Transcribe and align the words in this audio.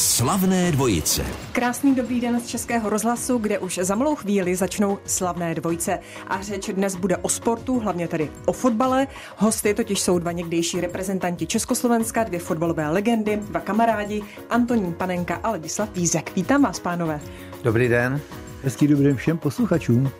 Slavné 0.00 0.72
dvojice. 0.72 1.26
Krásný 1.52 1.94
dobrý 1.94 2.20
den 2.20 2.40
z 2.40 2.46
Českého 2.46 2.90
rozhlasu, 2.90 3.38
kde 3.38 3.58
už 3.58 3.78
za 3.82 3.94
malou 3.94 4.14
chvíli 4.14 4.56
začnou 4.56 4.98
slavné 5.04 5.54
dvojice. 5.54 5.98
A 6.28 6.42
řeč 6.42 6.70
dnes 6.72 6.96
bude 6.96 7.16
o 7.16 7.28
sportu, 7.28 7.80
hlavně 7.80 8.08
tedy 8.08 8.30
o 8.46 8.52
fotbale. 8.52 9.06
Hosty 9.36 9.74
totiž 9.74 10.00
jsou 10.00 10.18
dva 10.18 10.32
někdejší 10.32 10.80
reprezentanti 10.80 11.46
Československa, 11.46 12.24
dvě 12.24 12.40
fotbalové 12.40 12.88
legendy, 12.88 13.36
dva 13.36 13.60
kamarádi, 13.60 14.22
Antonín 14.50 14.92
Panenka 14.92 15.40
a 15.42 15.50
Ladislav 15.50 15.88
Vízek. 15.94 16.32
Vítám 16.36 16.62
vás, 16.62 16.80
pánové. 16.80 17.20
Dobrý 17.62 17.88
den. 17.88 18.20
Hezký 18.62 18.86
dobrý 18.86 19.04
den 19.04 19.16
všem 19.16 19.38
posluchačům. 19.38 20.10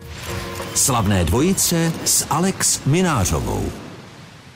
Slavné 0.75 1.23
dvojice 1.23 1.93
s 2.05 2.25
Alex 2.29 2.85
Minářovou. 2.85 3.63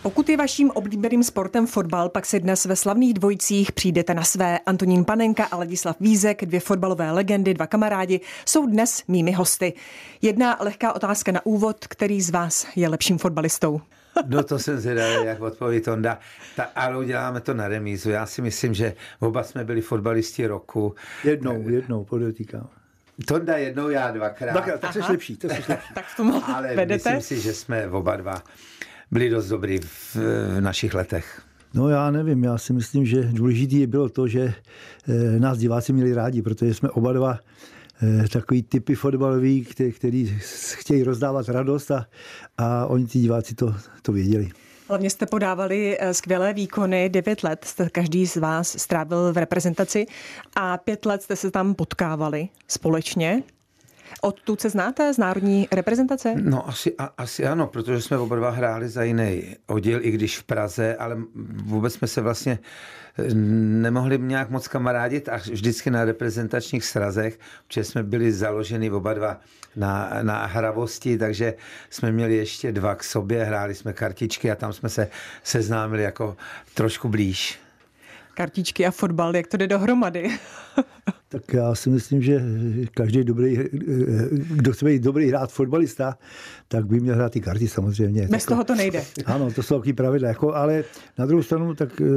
Pokud 0.06 0.30
je 0.30 0.38
vaším 0.38 0.72
oblíbeným 0.72 1.24
sportem 1.24 1.68
fotbal, 1.68 2.10
pak 2.10 2.26
si 2.26 2.40
dnes 2.40 2.66
ve 2.66 2.76
slavných 2.76 3.14
dvojicích 3.14 3.72
přijdete 3.72 4.14
na 4.14 4.24
své. 4.24 4.60
Antonín 4.60 5.06
Panenka 5.06 5.44
a 5.46 5.58
Ladislav 5.58 5.96
Vízek, 6.00 6.46
dvě 6.46 6.60
fotbalové 6.60 7.12
legendy, 7.12 7.54
dva 7.54 7.68
kamarádi, 7.68 8.22
jsou 8.46 8.66
dnes 8.68 9.04
mými 9.08 9.32
hosty. 9.32 9.74
Jedna 10.22 10.58
lehká 10.60 10.94
otázka 10.94 11.32
na 11.32 11.46
úvod, 11.46 11.88
který 11.88 12.22
z 12.22 12.30
vás 12.30 12.68
je 12.76 12.90
lepším 12.90 13.18
fotbalistou? 13.18 13.82
No 14.28 14.44
to 14.44 14.60
jsem 14.60 14.80
zvědavý, 14.80 15.26
jak 15.26 15.42
odpoví 15.42 15.82
Tonda. 15.82 16.20
Ta, 16.56 16.64
ale 16.64 16.98
uděláme 16.98 17.42
to 17.42 17.54
na 17.54 17.68
remízu. 17.68 18.10
Já 18.10 18.26
si 18.26 18.42
myslím, 18.42 18.74
že 18.74 18.94
oba 19.20 19.44
jsme 19.44 19.64
byli 19.64 19.82
fotbalisti 19.82 20.48
roku. 20.48 20.96
Jednou, 21.24 21.70
jednou, 21.70 22.04
podotýkám. 22.04 22.70
Tonda 23.28 23.58
jednou, 23.58 23.90
já 23.90 24.12
dvakrát. 24.12 24.52
Dvakrát, 24.52 24.80
tak 24.82 24.94
jsi 24.94 25.00
lepší, 25.00 25.38
to 25.38 25.48
jsi 25.50 25.54
lepší. 25.54 25.94
tak 25.94 26.06
v 26.06 26.16
tom 26.18 26.44
Ale 26.56 26.76
vedete? 26.76 26.94
myslím 27.16 27.22
si, 27.22 27.42
že 27.44 27.54
jsme 27.54 27.88
oba 27.88 28.16
dva 28.16 28.44
byli 29.16 29.30
dost 29.30 29.48
dobrý 29.48 29.80
v, 29.80 30.16
v 30.16 30.62
našich 30.62 30.94
letech. 30.94 31.42
No 31.74 31.90
já 31.90 32.12
nevím, 32.12 32.44
já 32.44 32.58
si 32.58 32.74
myslím, 32.74 33.06
že 33.06 33.24
důležitý 33.24 33.88
bylo 33.88 34.10
to, 34.10 34.28
že 34.28 34.54
eh, 35.08 35.40
nás 35.40 35.58
diváci 35.58 35.94
měli 35.94 36.14
rádi, 36.14 36.42
protože 36.42 36.74
jsme 36.74 36.90
oba 36.90 37.14
dva 37.14 37.40
eh, 38.04 38.28
takový 38.28 38.64
typy 38.64 38.96
fotbalový, 38.96 39.66
který, 39.66 39.92
který 39.92 40.40
chtějí 40.74 41.04
rozdávat 41.04 41.50
radost 41.50 41.92
a, 41.92 42.06
a 42.58 42.86
oni 42.86 43.06
ti 43.06 43.20
diváci 43.20 43.56
to, 43.56 43.76
to 44.02 44.12
věděli. 44.12 44.50
Hlavně 44.88 45.10
jste 45.10 45.26
podávali 45.26 45.98
eh, 46.00 46.14
skvělé 46.14 46.54
výkony, 46.54 47.10
devět 47.10 47.44
let 47.44 47.66
jste 47.66 47.90
každý 47.90 48.28
z 48.28 48.36
vás 48.36 48.76
strávil 48.78 49.34
v 49.34 49.38
reprezentaci 49.38 50.06
a 50.56 50.78
pět 50.78 51.06
let 51.06 51.22
jste 51.24 51.36
se 51.36 51.52
tam 51.52 51.76
potkávali 51.76 52.50
společně. 52.68 53.44
Odtud 54.22 54.62
se 54.62 54.70
znáte 54.70 55.14
z 55.14 55.18
národní 55.18 55.68
reprezentace? 55.72 56.34
No 56.42 56.70
asi, 56.70 56.96
a, 56.98 57.10
asi 57.18 57.46
ano, 57.46 57.68
protože 57.68 58.02
jsme 58.02 58.18
oba 58.18 58.36
dva 58.36 58.50
hráli 58.50 58.90
za 58.90 59.04
jiný 59.04 59.56
oddíl, 59.68 60.00
i 60.02 60.12
když 60.12 60.40
v 60.40 60.44
Praze, 60.44 60.96
ale 60.96 61.18
vůbec 61.66 61.94
jsme 61.94 62.08
se 62.08 62.22
vlastně 62.22 62.60
eh, 63.18 63.34
nemohli 63.34 64.20
nějak 64.20 64.50
moc 64.50 64.68
kamarádit 64.68 65.30
a 65.30 65.38
vždycky 65.38 65.90
na 65.90 66.06
reprezentačních 66.06 66.86
srazech, 66.86 67.40
protože 67.68 67.84
jsme 67.84 68.04
byli 68.04 68.32
založeni 68.32 68.92
oba 68.92 69.14
dva 69.14 69.40
na, 69.76 70.10
na 70.22 70.46
hravosti, 70.46 71.18
takže 71.18 71.54
jsme 71.90 72.12
měli 72.12 72.36
ještě 72.36 72.72
dva 72.72 72.96
k 72.96 73.04
sobě, 73.04 73.44
hráli 73.44 73.76
jsme 73.76 73.94
kartičky 73.94 74.52
a 74.52 74.56
tam 74.56 74.74
jsme 74.74 74.90
se 74.90 75.10
seznámili 75.44 76.04
jako 76.04 76.38
trošku 76.74 77.10
blíž. 77.10 77.60
Kartičky 78.34 78.86
a 78.86 78.92
fotbal, 78.92 79.36
jak 79.36 79.48
to 79.48 79.58
jde 79.58 79.68
dohromady? 79.68 80.30
Tak 81.30 81.54
já 81.54 81.76
si 81.76 81.90
myslím, 81.90 82.22
že 82.22 82.42
každý 82.94 83.24
dobrý, 83.24 83.58
kdo 84.56 84.74
chce 84.74 84.86
být 84.86 85.04
dobrý 85.04 85.30
hrát 85.30 85.52
fotbalista, 85.52 86.18
tak 86.68 86.88
by 86.88 87.00
měl 87.00 87.16
hrát 87.16 87.36
i 87.36 87.42
karty 87.42 87.68
samozřejmě. 87.68 88.28
Bez 88.28 88.46
toho 88.46 88.64
to 88.64 88.76
nejde. 88.76 89.04
Ano, 89.26 89.52
to 89.52 89.64
jsou 89.64 89.80
taky 89.80 89.94
pravidla. 89.94 90.28
Jako, 90.28 90.54
ale 90.54 90.84
na 91.18 91.26
druhou 91.26 91.44
stranu, 91.44 91.76
tak 91.76 92.02
uh, 92.02 92.08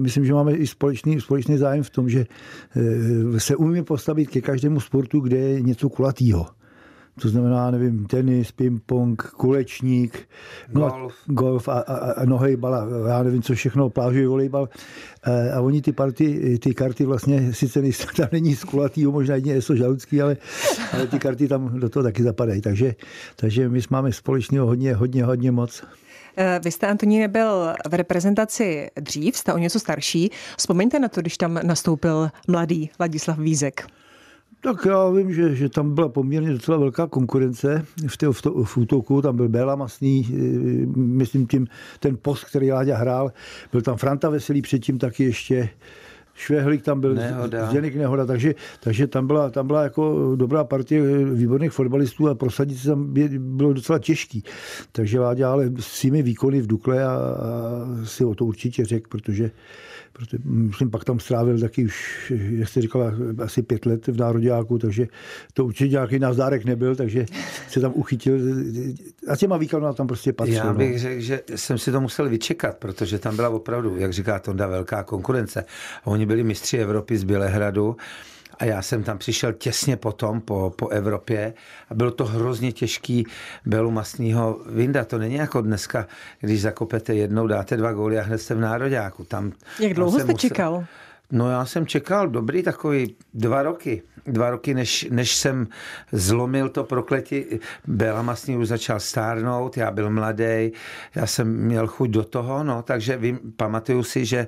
myslím, 0.00 0.24
že 0.24 0.32
máme 0.32 0.52
i 0.52 0.66
společný, 0.66 1.20
společný 1.20 1.58
zájem 1.58 1.82
v 1.82 1.90
tom, 1.90 2.08
že 2.08 2.26
uh, 2.76 3.38
se 3.38 3.56
umíme 3.56 3.84
postavit 3.84 4.26
ke 4.26 4.40
každému 4.40 4.80
sportu, 4.80 5.20
kde 5.20 5.36
je 5.36 5.60
něco 5.60 5.88
kulatýho. 5.88 6.46
To 7.22 7.28
znamená, 7.28 7.70
nevím, 7.70 8.06
tenis, 8.06 8.52
ping-pong, 8.52 9.22
kulečník, 9.22 10.28
golf, 10.68 10.92
no, 10.92 11.34
golf 11.34 11.68
a, 11.68 11.72
a, 11.72 12.12
a 12.12 12.24
nohejbal 12.24 12.74
a 12.74 13.08
já 13.08 13.22
nevím, 13.22 13.42
co 13.42 13.54
všechno, 13.54 13.90
plážový 13.90 14.26
volejbal. 14.26 14.68
A, 15.22 15.56
a 15.56 15.60
oni 15.60 15.82
ty, 15.82 15.92
party, 15.92 16.58
ty 16.58 16.74
karty 16.74 17.04
vlastně, 17.04 17.52
sice 17.54 17.82
nejsou, 17.82 18.08
tam 18.16 18.28
není 18.32 18.54
z 18.54 18.64
kulatýho, 18.64 19.12
možná 19.12 19.34
jedině 19.34 19.54
je 19.54 19.62
to 19.62 19.76
žaludský, 19.76 20.22
ale, 20.22 20.36
ale 20.92 21.06
ty 21.06 21.18
karty 21.18 21.48
tam 21.48 21.80
do 21.80 21.88
toho 21.88 22.02
taky 22.02 22.22
zapadají. 22.22 22.60
Takže, 22.60 22.94
takže 23.36 23.68
my 23.68 23.80
máme 23.90 24.12
společného 24.12 24.66
hodně, 24.66 24.94
hodně, 24.94 25.24
hodně 25.24 25.50
moc. 25.50 25.82
Vy 26.64 26.70
jste, 26.70 26.86
Antoníne, 26.86 27.28
byl 27.28 27.74
v 27.88 27.94
reprezentaci 27.94 28.90
dřív, 29.00 29.36
jste 29.36 29.52
o 29.52 29.58
něco 29.58 29.80
starší. 29.80 30.30
Vzpomeňte 30.58 30.98
na 30.98 31.08
to, 31.08 31.20
když 31.20 31.36
tam 31.36 31.60
nastoupil 31.62 32.30
mladý 32.48 32.90
Ladislav 33.00 33.38
Vízek. 33.38 33.86
Tak 34.62 34.86
já 34.86 35.10
vím, 35.10 35.34
že, 35.34 35.54
že 35.54 35.68
tam 35.68 35.94
byla 35.94 36.08
poměrně 36.08 36.52
docela 36.52 36.78
velká 36.78 37.06
konkurence 37.06 37.86
v, 38.06 38.16
té, 38.16 38.26
v, 38.32 38.42
to, 38.42 38.64
v 38.64 38.76
útoku. 38.76 39.22
Tam 39.22 39.36
byl 39.36 39.48
Béla 39.48 39.76
Masný, 39.76 40.28
myslím 40.96 41.46
tím, 41.46 41.66
ten 42.00 42.18
post, 42.22 42.44
který 42.44 42.72
Láďa 42.72 42.96
hrál. 42.96 43.32
Byl 43.72 43.82
tam 43.82 43.96
Franta 43.96 44.30
Veselý 44.30 44.62
předtím 44.62 44.98
taky 44.98 45.24
ještě. 45.24 45.68
Švehlík 46.40 46.82
tam 46.82 47.00
byl, 47.00 47.14
Nehoda. 47.14 47.70
Zdeněk 47.70 47.96
Nehoda, 47.96 48.26
takže, 48.26 48.54
takže 48.80 49.06
tam, 49.06 49.26
byla, 49.26 49.50
tam 49.50 49.66
byla 49.66 49.82
jako 49.82 50.32
dobrá 50.36 50.64
partie 50.64 51.02
výborných 51.24 51.72
fotbalistů 51.72 52.28
a 52.28 52.34
prosadit 52.34 52.78
se 52.78 52.88
tam 52.88 53.14
bylo 53.38 53.72
docela 53.72 53.98
těžký. 53.98 54.44
Takže 54.92 55.20
Láďa 55.20 55.52
ale 55.52 55.70
s 55.80 55.86
svými 55.86 56.22
výkony 56.22 56.60
v 56.60 56.66
Dukle 56.66 57.04
a, 57.04 57.10
a 57.10 57.36
si 58.04 58.24
o 58.24 58.34
to 58.34 58.44
určitě 58.44 58.84
řekl, 58.84 59.08
protože 59.08 59.50
protože 60.12 60.38
myslím, 60.44 60.90
pak 60.90 61.04
tam 61.04 61.20
strávil 61.20 61.60
taky 61.60 61.84
už, 61.84 62.32
jak 62.50 62.68
jste 62.68 62.80
říkala, 62.80 63.12
asi 63.44 63.62
pět 63.62 63.86
let 63.86 64.06
v 64.06 64.16
Nároďáku, 64.16 64.78
takže 64.78 65.06
to 65.54 65.64
určitě 65.64 65.88
nějaký 65.88 66.18
názdárek 66.18 66.64
nebyl, 66.64 66.96
takže 66.96 67.26
se 67.68 67.80
tam 67.80 67.92
uchytil 67.94 68.38
a 69.28 69.36
těma 69.36 69.56
výkonama 69.56 69.92
tam 69.92 70.06
prostě 70.06 70.32
patřil. 70.32 70.56
Já 70.56 70.72
bych 70.72 70.92
no. 70.92 70.98
řekl, 70.98 71.20
že 71.20 71.42
jsem 71.54 71.78
si 71.78 71.92
to 71.92 72.00
musel 72.00 72.28
vyčekat, 72.28 72.76
protože 72.76 73.18
tam 73.18 73.36
byla 73.36 73.48
opravdu, 73.48 73.96
jak 73.96 74.12
říká 74.12 74.38
Tonda, 74.38 74.66
velká 74.66 75.02
konkurence. 75.02 75.64
Oni 76.04 76.26
byli 76.30 76.44
mistři 76.44 76.78
Evropy 76.78 77.18
z 77.18 77.24
Bělehradu 77.24 77.96
a 78.58 78.64
já 78.64 78.82
jsem 78.82 79.02
tam 79.02 79.18
přišel 79.18 79.52
těsně 79.52 79.96
potom 79.96 80.40
po, 80.40 80.72
po 80.76 80.88
Evropě 80.88 81.54
a 81.90 81.94
bylo 81.94 82.10
to 82.10 82.24
hrozně 82.24 82.72
těžký 82.72 83.26
Belu 83.66 83.90
Masního 83.90 84.60
Vinda. 84.66 85.04
To 85.04 85.18
není 85.18 85.34
jako 85.34 85.60
dneska, 85.60 86.06
když 86.40 86.60
zakopete 86.62 87.14
jednou, 87.14 87.46
dáte 87.46 87.76
dva 87.76 87.92
góly 87.92 88.18
a 88.18 88.22
hned 88.22 88.38
jste 88.38 88.54
v 88.54 88.60
nároďáku. 88.60 89.24
Tam, 89.24 89.52
Jak 89.80 89.94
dlouho 89.94 90.10
tam 90.18 90.20
jste 90.20 90.32
musel... 90.32 90.48
čekal? 90.48 90.84
No 91.30 91.50
já 91.50 91.64
jsem 91.64 91.86
čekal 91.86 92.28
dobrý 92.28 92.62
takový 92.62 93.16
dva 93.34 93.62
roky. 93.62 94.02
Dva 94.26 94.50
roky, 94.50 94.74
než, 94.74 95.06
než 95.10 95.36
jsem 95.36 95.66
zlomil 96.12 96.68
to 96.68 96.84
prokletí. 96.84 97.44
Bela 97.86 98.22
Masný 98.22 98.56
už 98.56 98.68
začal 98.68 99.00
stárnout, 99.00 99.76
já 99.76 99.90
byl 99.90 100.10
mladý, 100.10 100.72
já 101.14 101.26
jsem 101.26 101.56
měl 101.56 101.86
chuť 101.86 102.10
do 102.10 102.24
toho, 102.24 102.64
no, 102.64 102.82
takže 102.82 103.16
vím, 103.16 103.38
pamatuju 103.56 104.02
si, 104.02 104.24
že 104.24 104.46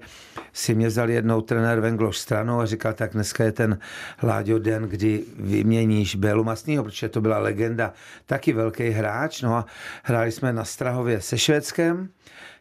si 0.53 0.75
mě 0.75 0.87
vzal 0.87 1.11
jednou 1.11 1.41
trenér 1.41 1.81
Vengloš 1.81 2.19
stranou 2.19 2.61
a 2.61 2.67
říkal, 2.67 2.93
tak 2.93 3.13
dneska 3.13 3.45
je 3.45 3.53
ten 3.53 3.79
Láďo 4.23 4.59
den, 4.59 4.83
kdy 4.83 5.25
vyměníš 5.39 6.17
Belu 6.17 6.45
Masnýho, 6.45 6.85
protože 6.85 7.09
to 7.09 7.21
byla 7.21 7.39
legenda, 7.39 7.93
taky 8.27 8.53
velký 8.53 8.91
hráč, 8.91 9.43
no 9.43 9.55
a 9.55 9.67
hráli 10.03 10.33
jsme 10.33 10.53
na 10.53 10.65
Strahově 10.65 11.21
se 11.21 11.39
Švédskem, 11.39 12.09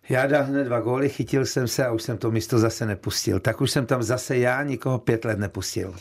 já 0.09 0.27
dal 0.27 0.43
hned 0.43 0.63
dva 0.63 0.79
góly, 0.79 1.09
chytil 1.09 1.45
jsem 1.45 1.67
se 1.67 1.85
a 1.85 1.91
už 1.91 2.03
jsem 2.03 2.17
to 2.17 2.31
místo 2.31 2.59
zase 2.59 2.85
nepustil. 2.85 3.39
Tak 3.39 3.61
už 3.61 3.71
jsem 3.71 3.85
tam 3.85 4.03
zase 4.03 4.37
já 4.37 4.63
nikoho 4.63 4.99
pět 4.99 5.25
let 5.25 5.39
nepustil. 5.39 5.93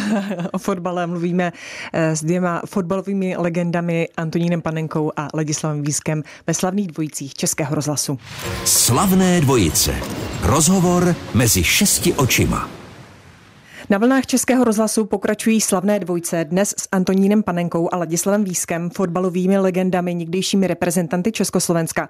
o 0.52 0.58
fotbale 0.58 1.06
mluvíme 1.06 1.52
s 1.92 2.24
dvěma 2.24 2.62
fotbalovými 2.66 3.36
legendami 3.36 4.08
Antonínem 4.16 4.62
Panenkou 4.62 5.12
a 5.16 5.28
Ladislavem 5.34 5.82
Vískem 5.82 6.22
ve 6.46 6.54
slavných 6.54 6.86
dvojicích 6.86 7.34
Českého 7.34 7.74
rozhlasu. 7.74 8.18
Slavné 8.64 9.40
dvojice. 9.40 9.94
Rozhovor 10.42 11.14
mezi 11.34 11.64
šesti 11.64 12.14
očima. 12.14 12.81
Na 13.92 13.98
vlnách 13.98 14.26
Českého 14.26 14.64
rozhlasu 14.64 15.04
pokračují 15.04 15.60
slavné 15.60 16.00
dvojce 16.00 16.44
dnes 16.44 16.74
s 16.78 16.88
Antonínem 16.92 17.42
Panenkou 17.42 17.88
a 17.92 17.96
Ladislavem 17.96 18.44
Vískem, 18.44 18.90
fotbalovými 18.90 19.58
legendami, 19.58 20.14
někdejšími 20.14 20.66
reprezentanty 20.66 21.32
Československa. 21.32 22.08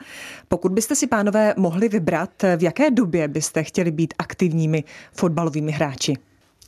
Pokud 0.48 0.72
byste 0.72 0.94
si, 0.94 1.06
pánové, 1.06 1.54
mohli 1.56 1.88
vybrat, 1.88 2.30
v 2.56 2.62
jaké 2.62 2.90
době 2.90 3.28
byste 3.28 3.62
chtěli 3.62 3.90
být 3.90 4.14
aktivními 4.18 4.84
fotbalovými 5.12 5.72
hráči? 5.72 6.14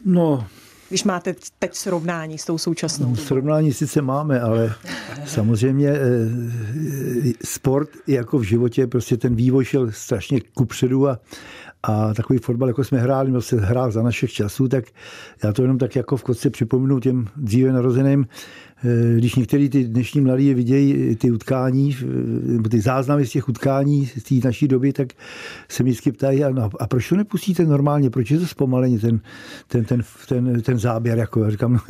No, 0.05 0.47
když 0.89 1.05
máte 1.05 1.35
teď 1.59 1.75
srovnání 1.75 2.39
s 2.39 2.45
tou 2.45 2.59
současnou? 2.59 3.17
Srovnání 3.17 3.73
sice 3.73 4.03
máme, 4.03 4.41
ale 4.41 4.75
samozřejmě 5.27 5.93
sport 7.45 7.89
jako 8.07 8.39
v 8.39 8.43
životě, 8.43 8.87
prostě 8.87 9.17
ten 9.17 9.35
vývoj 9.35 9.65
šel 9.65 9.93
strašně 9.93 10.41
kupředu 10.55 11.09
a, 11.09 11.19
a 11.87 12.15
takový 12.15 12.39
fotbal, 12.39 12.69
jako 12.69 12.85
jsme 12.85 12.99
hráli, 12.99 13.31
byl 13.31 13.43
se 13.43 13.61
hrál 13.61 13.91
za 13.91 14.03
našich 14.03 14.33
časů, 14.33 14.69
tak 14.69 14.85
já 15.45 15.53
to 15.53 15.63
jenom 15.63 15.79
tak 15.79 15.97
jako 15.97 16.17
v 16.17 16.23
kostce 16.23 16.51
připomenu 16.51 17.01
těm 17.01 17.27
dříve 17.37 17.73
narozeným, 17.73 18.27
Eh, 18.85 19.17
když 19.19 19.35
některý 19.35 19.69
ty 19.69 19.85
dnešní 19.85 20.21
mladí 20.21 20.55
vidějí 20.55 21.17
ty 21.17 21.31
utkání, 21.31 21.97
eh, 22.67 22.69
ty 22.69 22.81
záznamy 22.81 23.27
z 23.27 23.31
těch 23.31 23.49
utkání 23.49 24.07
z 24.07 24.23
té 24.23 24.35
naší 24.45 24.69
doby, 24.69 24.93
tak 24.93 25.09
se 25.69 25.83
mi 25.83 25.91
vždycky 25.91 26.13
ptají, 26.13 26.45
a, 26.45 26.71
a 26.81 26.87
proč 26.87 27.09
to 27.09 27.17
nepustíte 27.17 27.65
normálně, 27.65 28.11
proč 28.11 28.31
je 28.31 28.39
to 28.39 28.47
zpomalení, 28.47 28.99
ten, 28.99 29.21
ten, 29.67 29.85
ten, 29.85 30.03
ten, 30.29 30.63
ten 30.63 30.79
záběr, 30.79 31.19
jako 31.19 31.45
já 31.45 31.51
říkám, 31.51 31.81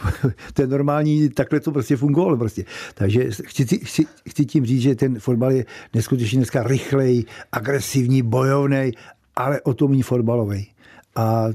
ten 0.54 0.70
normální, 0.70 1.28
takhle 1.28 1.60
to 1.60 1.72
prostě 1.72 1.96
fungovalo 1.96 2.36
prostě. 2.36 2.64
Takže 2.94 3.30
chci, 3.30 3.64
chci, 3.78 4.04
chci 4.28 4.44
tím 4.44 4.66
říct, 4.66 4.82
že 4.82 4.94
ten 4.94 5.18
fotbal 5.18 5.52
je 5.52 5.64
neskutečně 5.94 6.38
dneska 6.38 6.62
rychlej, 6.62 7.24
agresivní, 7.52 8.22
bojovný, 8.22 8.92
ale 9.40 9.60
o 9.60 9.74
tom 9.74 10.02
fotbalový. 10.02 10.70
A 11.16 11.46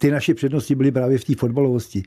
ty 0.00 0.10
naše 0.10 0.34
přednosti 0.34 0.74
byly 0.74 0.92
právě 0.92 1.18
v 1.18 1.24
té 1.24 1.34
fotbalovosti. 1.34 2.02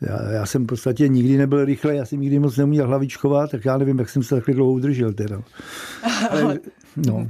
Já, 0.00 0.32
já, 0.32 0.46
jsem 0.46 0.64
v 0.64 0.66
podstatě 0.66 1.08
nikdy 1.08 1.36
nebyl 1.36 1.64
rychle, 1.64 1.94
já 1.94 2.04
jsem 2.04 2.20
nikdy 2.20 2.38
moc 2.38 2.56
neuměl 2.56 2.86
hlavičkovat, 2.86 3.50
tak 3.50 3.64
já 3.64 3.78
nevím, 3.78 3.98
jak 3.98 4.08
jsem 4.08 4.22
se 4.22 4.34
takhle 4.34 4.54
dlouho 4.54 4.72
udržel. 4.72 5.12
Teda. 5.12 5.42
Ale, 6.30 6.58
no. 6.96 7.28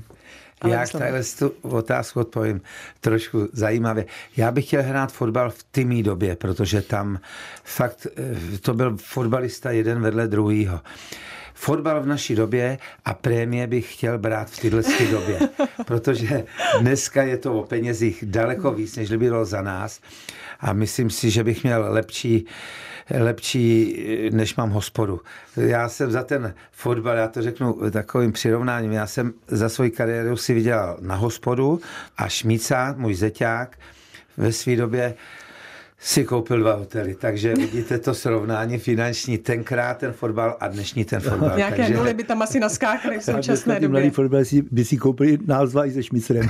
Já 0.66 0.86
takhle 0.86 1.22
tu 1.38 1.52
otázku 1.62 2.20
odpovím 2.20 2.60
trošku 3.00 3.48
zajímavě. 3.52 4.06
Já 4.36 4.50
bych 4.50 4.66
chtěl 4.66 4.82
hrát 4.82 5.12
fotbal 5.12 5.50
v 5.50 5.62
tymí 5.62 6.02
době, 6.02 6.36
protože 6.36 6.82
tam 6.82 7.20
fakt 7.64 8.06
eh, 8.16 8.58
to 8.58 8.74
byl 8.74 8.96
fotbalista 8.96 9.70
jeden 9.70 10.00
vedle 10.00 10.28
druhýho 10.28 10.80
fotbal 11.56 12.02
v 12.02 12.06
naší 12.06 12.34
době 12.34 12.78
a 13.04 13.14
prémie 13.14 13.66
bych 13.66 13.94
chtěl 13.94 14.18
brát 14.18 14.50
v 14.50 14.58
této 14.58 14.76
době, 15.10 15.38
protože 15.86 16.44
dneska 16.80 17.22
je 17.22 17.36
to 17.36 17.54
o 17.54 17.62
penězích 17.62 18.24
daleko 18.26 18.70
víc, 18.70 18.96
než 18.96 19.10
bylo 19.10 19.44
za 19.44 19.62
nás 19.62 20.00
a 20.60 20.72
myslím 20.72 21.10
si, 21.10 21.30
že 21.30 21.44
bych 21.44 21.64
měl 21.64 21.86
lepší 21.88 22.46
lepší, 23.10 23.96
než 24.32 24.56
mám 24.56 24.70
hospodu. 24.70 25.20
Já 25.56 25.88
jsem 25.88 26.10
za 26.10 26.22
ten 26.22 26.54
fotbal, 26.72 27.16
já 27.16 27.28
to 27.28 27.42
řeknu 27.42 27.90
takovým 27.90 28.32
přirovnáním, 28.32 28.92
já 28.92 29.06
jsem 29.06 29.32
za 29.46 29.68
svoji 29.68 29.90
kariéru 29.90 30.36
si 30.36 30.54
vydělal 30.54 30.98
na 31.00 31.14
hospodu 31.14 31.80
a 32.16 32.28
Šmíca, 32.28 32.94
můj 32.98 33.14
zeťák, 33.14 33.78
ve 34.36 34.52
své 34.52 34.76
době 34.76 35.14
si 36.06 36.24
koupil 36.24 36.58
dva 36.58 36.72
hotely, 36.72 37.14
takže 37.14 37.54
vidíte 37.54 37.98
to 37.98 38.14
srovnání 38.14 38.78
finanční, 38.78 39.38
tenkrát 39.38 39.98
ten 39.98 40.12
fotbal 40.12 40.56
a 40.60 40.68
dnešní 40.68 41.04
ten 41.04 41.20
fotbal. 41.20 41.56
Nějaké 41.56 41.76
takže... 41.76 41.94
nuly 41.94 42.14
by 42.14 42.24
tam 42.24 42.42
asi 42.42 42.60
naskákaly 42.60 43.18
v 43.18 43.24
současné 43.24 43.74
době. 43.74 43.88
Mladí 43.88 44.10
fotbalisti 44.10 44.62
by 44.70 44.84
si 44.84 44.96
koupili 44.96 45.38
nás 45.46 45.70
dva 45.70 45.86
i 45.86 45.90
se 45.90 46.02
šmicrem. 46.02 46.48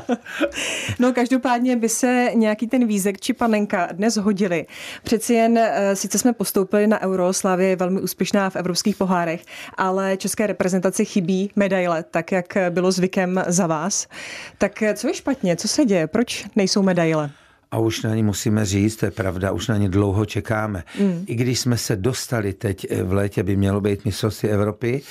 no 0.98 1.12
každopádně 1.12 1.76
by 1.76 1.88
se 1.88 2.30
nějaký 2.34 2.66
ten 2.66 2.86
vízek 2.86 3.20
či 3.20 3.32
panenka 3.32 3.88
dnes 3.92 4.16
hodili. 4.16 4.66
Přeci 5.02 5.34
jen, 5.34 5.58
eh, 5.58 5.96
sice 5.96 6.18
jsme 6.18 6.32
postoupili 6.32 6.86
na 6.86 7.02
Euro, 7.02 7.32
Slavě 7.32 7.68
je 7.68 7.76
velmi 7.76 8.00
úspěšná 8.00 8.50
v 8.50 8.56
evropských 8.56 8.96
pohárech, 8.96 9.44
ale 9.76 10.16
české 10.16 10.46
reprezentaci 10.46 11.04
chybí 11.04 11.50
medaile, 11.56 12.04
tak 12.10 12.32
jak 12.32 12.56
bylo 12.70 12.92
zvykem 12.92 13.42
za 13.46 13.66
vás. 13.66 14.08
Tak 14.58 14.82
co 14.94 15.08
je 15.08 15.14
špatně? 15.14 15.56
Co 15.56 15.68
se 15.68 15.84
děje? 15.84 16.06
Proč 16.06 16.46
nejsou 16.56 16.82
medaile? 16.82 17.30
A 17.70 17.78
už 17.78 18.02
na 18.02 18.14
ní 18.14 18.22
musíme 18.22 18.64
říct, 18.64 18.96
to 18.96 19.06
je 19.06 19.10
pravda, 19.10 19.52
už 19.52 19.68
na 19.68 19.76
ní 19.76 19.88
dlouho 19.88 20.24
čekáme. 20.24 20.84
Mm. 21.00 21.24
I 21.26 21.34
když 21.34 21.60
jsme 21.60 21.76
se 21.76 21.96
dostali 21.96 22.52
teď 22.52 22.86
eh, 22.90 23.02
v 23.02 23.12
létě, 23.12 23.42
by 23.42 23.56
mělo 23.56 23.80
být 23.80 24.04
mistrovství 24.04 24.48
Evropy, 24.48 25.02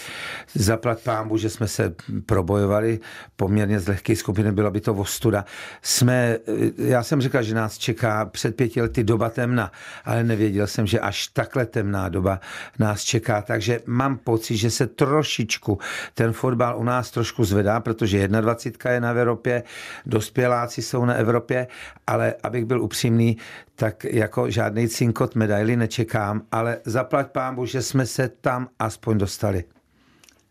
zaplat 0.53 1.01
pámbu, 1.01 1.37
že 1.37 1.49
jsme 1.49 1.67
se 1.67 1.95
probojovali 2.25 2.99
poměrně 3.35 3.79
z 3.79 3.87
lehké 3.87 4.15
skupiny, 4.15 4.51
bylo 4.51 4.71
by 4.71 4.81
to 4.81 4.93
ostuda. 4.93 5.45
Jsme, 5.81 6.37
eh, 6.47 6.71
já 6.77 7.03
jsem 7.03 7.21
říkal, 7.21 7.43
že 7.43 7.55
nás 7.55 7.77
čeká 7.77 8.25
před 8.25 8.55
pěti 8.55 8.81
lety 8.81 9.03
doba 9.03 9.29
temna, 9.29 9.71
ale 10.05 10.23
nevěděl 10.23 10.67
jsem, 10.67 10.87
že 10.87 10.99
až 10.99 11.27
takhle 11.27 11.65
temná 11.65 12.09
doba 12.09 12.39
nás 12.79 13.03
čeká, 13.03 13.41
takže 13.41 13.79
mám 13.85 14.17
pocit, 14.17 14.57
že 14.57 14.71
se 14.71 14.87
trošičku 14.87 15.79
ten 16.13 16.33
fotbal 16.33 16.77
u 16.77 16.83
nás 16.83 17.11
trošku 17.11 17.43
zvedá, 17.43 17.79
protože 17.79 18.27
21 18.27 18.91
je 18.91 19.01
na 19.01 19.09
Evropě, 19.09 19.63
dospěláci 20.05 20.81
jsou 20.81 21.05
na 21.05 21.13
Evropě, 21.13 21.67
ale 22.07 22.33
abych 22.49 22.65
byl 22.65 22.81
upřímný, 22.81 23.37
tak 23.75 24.03
jako 24.03 24.49
žádný 24.49 24.87
cinkot 24.87 25.35
medaily 25.35 25.77
nečekám, 25.77 26.41
ale 26.51 26.77
zaplať 26.85 27.31
pámbu, 27.31 27.65
že 27.65 27.81
jsme 27.81 28.05
se 28.05 28.29
tam 28.41 28.67
aspoň 28.79 29.17
dostali. 29.17 29.63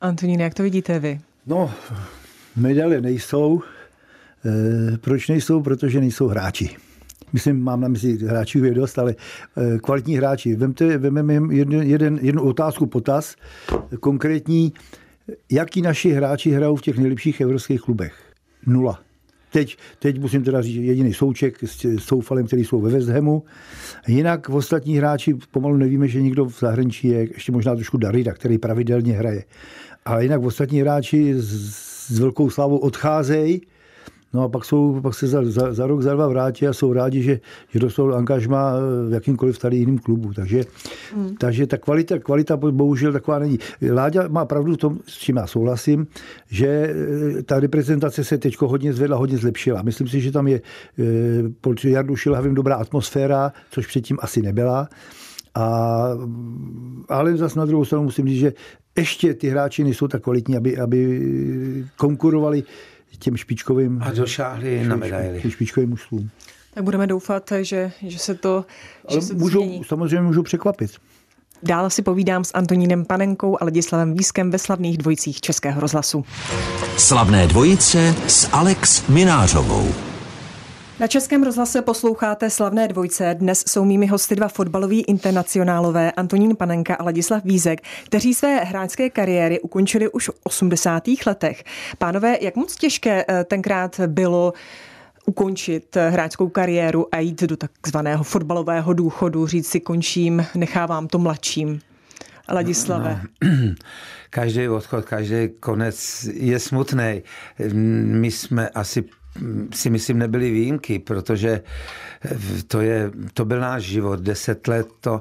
Antonín, 0.01 0.41
jak 0.41 0.55
to 0.55 0.63
vidíte 0.63 0.99
vy? 0.99 1.21
No, 1.47 1.71
medaile 2.57 3.01
nejsou. 3.01 3.63
E, 4.45 4.99
proč 4.99 5.29
nejsou? 5.29 5.63
Protože 5.63 6.01
nejsou 6.01 6.29
hráči. 6.29 6.77
Myslím, 7.33 7.63
mám 7.63 7.81
na 7.81 7.89
mysli 7.89 8.17
hráčů 8.17 8.65
je 8.65 8.75
dost, 8.75 8.99
ale 8.99 9.15
e, 9.57 9.79
kvalitní 9.79 10.17
hráči. 10.17 10.57
Vemte, 10.57 10.99
vememe 10.99 11.55
jeden, 11.55 11.83
jeden, 11.83 12.19
jednu 12.23 12.43
otázku 12.43 12.87
potaz, 12.87 13.37
konkrétní, 14.01 14.73
jaký 15.51 15.83
naši 15.83 16.11
hráči 16.11 16.51
hrajou 16.51 16.77
v 16.77 16.83
těch 16.83 16.99
nejlepších 16.99 17.41
evropských 17.41 17.81
klubech? 17.81 18.15
Nula. 18.67 19.08
Teď, 19.53 19.77
teď 19.99 20.21
musím 20.21 20.45
teda 20.45 20.63
říct 20.63 20.83
jediný 20.83 21.15
souček 21.15 21.65
s 21.65 21.87
Soufalem, 21.99 22.47
který 22.47 22.65
jsou 22.65 22.81
ve 22.81 22.91
West 22.91 23.09
Hamu. 23.09 23.43
Jinak 24.09 24.49
v 24.49 24.55
ostatní 24.55 24.97
hráči 24.97 25.35
pomalu 25.51 25.77
nevíme, 25.77 26.09
že 26.09 26.23
někdo 26.23 26.45
v 26.45 26.61
zahraničí 26.61 27.09
je, 27.09 27.29
ještě 27.35 27.53
možná 27.53 27.75
trošku 27.75 27.97
Darida, 27.97 28.33
který 28.33 28.59
pravidelně 28.59 29.13
hraje. 29.13 29.45
Ale 30.05 30.23
jinak 30.23 30.41
v 30.41 30.47
ostatní 30.47 30.81
hráči 30.81 31.35
s, 31.35 32.09
s 32.09 32.19
velkou 32.19 32.51
slávou 32.51 32.77
odcházejí 32.77 33.61
No 34.35 34.43
a 34.43 34.49
pak, 34.49 34.65
jsou, 34.65 35.01
pak 35.01 35.15
se 35.15 35.27
za, 35.27 35.45
za, 35.45 35.75
za 35.75 35.87
rok, 35.87 36.03
za 36.03 36.15
dva 36.15 36.29
vrátí 36.29 36.67
a 36.67 36.73
jsou 36.73 36.93
rádi, 36.93 37.23
že, 37.23 37.41
že 37.69 37.79
dostanou 37.79 38.13
angažma 38.13 38.73
v 39.09 39.13
jakýmkoliv 39.13 39.59
tady 39.59 39.77
jiným 39.77 39.99
klubu. 39.99 40.33
Takže, 40.33 40.65
hmm. 41.15 41.37
takže 41.37 41.67
ta 41.67 41.77
kvalita, 41.77 42.19
kvalita 42.19 42.57
bohužel 42.57 43.13
taková 43.13 43.39
není. 43.39 43.59
Láďa 43.93 44.29
má 44.29 44.45
pravdu 44.45 44.75
v 44.75 44.77
tom, 44.77 44.99
s 45.07 45.19
čím 45.19 45.37
já 45.37 45.47
souhlasím, 45.47 46.07
že 46.51 46.67
eh, 46.69 47.43
ta 47.43 47.61
reprezentace 47.61 48.25
se 48.25 48.39
teď 48.39 48.57
hodně 48.61 48.93
zvedla, 48.93 49.17
hodně 49.17 49.39
zlepšila. 49.39 49.83
Myslím 49.83 50.09
si, 50.09 50.21
že 50.21 50.33
tam 50.33 50.49
je 50.49 50.61
eh, 50.61 51.05
pod 51.61 51.85
Jardu 51.85 52.17
Šilhavým 52.17 52.55
dobrá 52.55 52.77
atmosféra, 52.77 53.53
což 53.71 53.87
předtím 53.87 54.19
asi 54.21 54.43
nebyla. 54.43 54.89
A, 55.55 56.09
ale 57.09 57.37
zase 57.37 57.59
na 57.59 57.65
druhou 57.65 57.85
stranu 57.85 58.05
musím 58.05 58.29
říct, 58.29 58.39
že 58.39 58.53
ještě 58.99 59.35
ty 59.35 59.49
hráči 59.49 59.85
nejsou 59.85 60.09
tak 60.09 60.23
kvalitní, 60.23 60.57
aby, 60.57 60.79
aby 60.79 61.21
konkurovali 61.97 62.63
těm 63.19 63.37
špičkovým... 63.37 64.03
A 64.03 64.11
došáhli 64.11 64.85
na 64.85 64.97
medaily. 64.97 65.51
Špičkovým 65.51 65.91
mužům. 65.91 66.31
Tak 66.75 66.85
budeme 66.85 67.07
doufat, 67.07 67.53
že, 67.61 67.93
že 68.03 68.19
se 68.19 68.35
to, 68.35 68.65
že 69.09 69.17
Ale 69.17 69.23
se 69.23 69.33
to 69.33 69.39
můžou, 69.39 69.61
změní. 69.65 69.85
Samozřejmě 69.85 70.21
můžou 70.21 70.43
překvapit. 70.43 70.91
Dál 71.63 71.91
si 71.91 72.03
povídám 72.03 72.45
s 72.45 72.51
Antonínem 72.55 73.05
Panenkou 73.05 73.57
a 73.61 73.65
Ladislavem 73.65 74.15
Vískem 74.15 74.51
ve 74.51 74.59
slavných 74.59 74.99
dvojicích 74.99 75.41
Českého 75.41 75.81
rozhlasu. 75.81 76.25
Slavné 76.97 77.47
dvojice 77.47 78.15
s 78.27 78.49
Alex 78.53 79.09
Minářovou. 79.09 80.08
Na 81.01 81.07
Českém 81.07 81.43
rozhlase 81.43 81.83
posloucháte 81.83 82.51
slavné 82.51 82.89
dvojce. 82.89 83.35
Dnes 83.39 83.65
jsou 83.69 83.85
mými 83.85 84.07
hosty 84.07 84.37
dva 84.37 84.49
fotbaloví 84.49 85.03
internacionálové 85.03 86.13
Antonín 86.13 86.57
Panenka 86.57 86.95
a 86.95 87.05
Ladislav 87.05 87.45
Vízek, 87.45 87.81
kteří 88.07 88.35
své 88.35 88.57
hráčské 88.57 89.11
kariéry 89.11 89.61
ukončili 89.61 90.09
už 90.09 90.29
v 90.29 90.33
80. 90.43 91.03
letech. 91.27 91.65
Pánové, 91.99 92.39
jak 92.41 92.57
moc 92.57 92.77
těžké 92.77 93.25
eh, 93.29 93.45
tenkrát 93.45 94.01
bylo 94.07 94.53
ukončit 95.27 95.97
eh, 95.97 96.11
hráčskou 96.11 96.49
kariéru 96.49 97.15
a 97.15 97.19
jít 97.19 97.43
do 97.43 97.57
takzvaného 97.57 98.25
fotbalového 98.25 98.93
důchodu, 98.93 99.47
říct 99.47 99.69
si 99.69 99.81
končím, 99.81 100.47
nechávám 100.55 101.09
to 101.09 101.19
mladším? 101.19 101.81
Ladislave. 102.49 103.21
No, 103.43 103.51
no. 103.51 103.75
Každý 104.31 104.69
odchod, 104.69 105.05
každý 105.05 105.49
konec 105.61 106.29
je 106.33 106.59
smutný. 106.59 107.23
My 107.73 108.31
jsme 108.31 108.69
asi 108.69 109.05
si 109.75 109.91
myslím 109.91 110.19
nebyly 110.19 110.51
výjimky, 110.51 110.99
protože 110.99 111.63
to, 112.67 112.81
je, 112.81 113.11
to 113.35 113.45
byl 113.45 113.61
náš 113.61 113.83
život, 113.83 114.21
deset 114.21 114.69
let 114.69 114.89
to. 115.01 115.21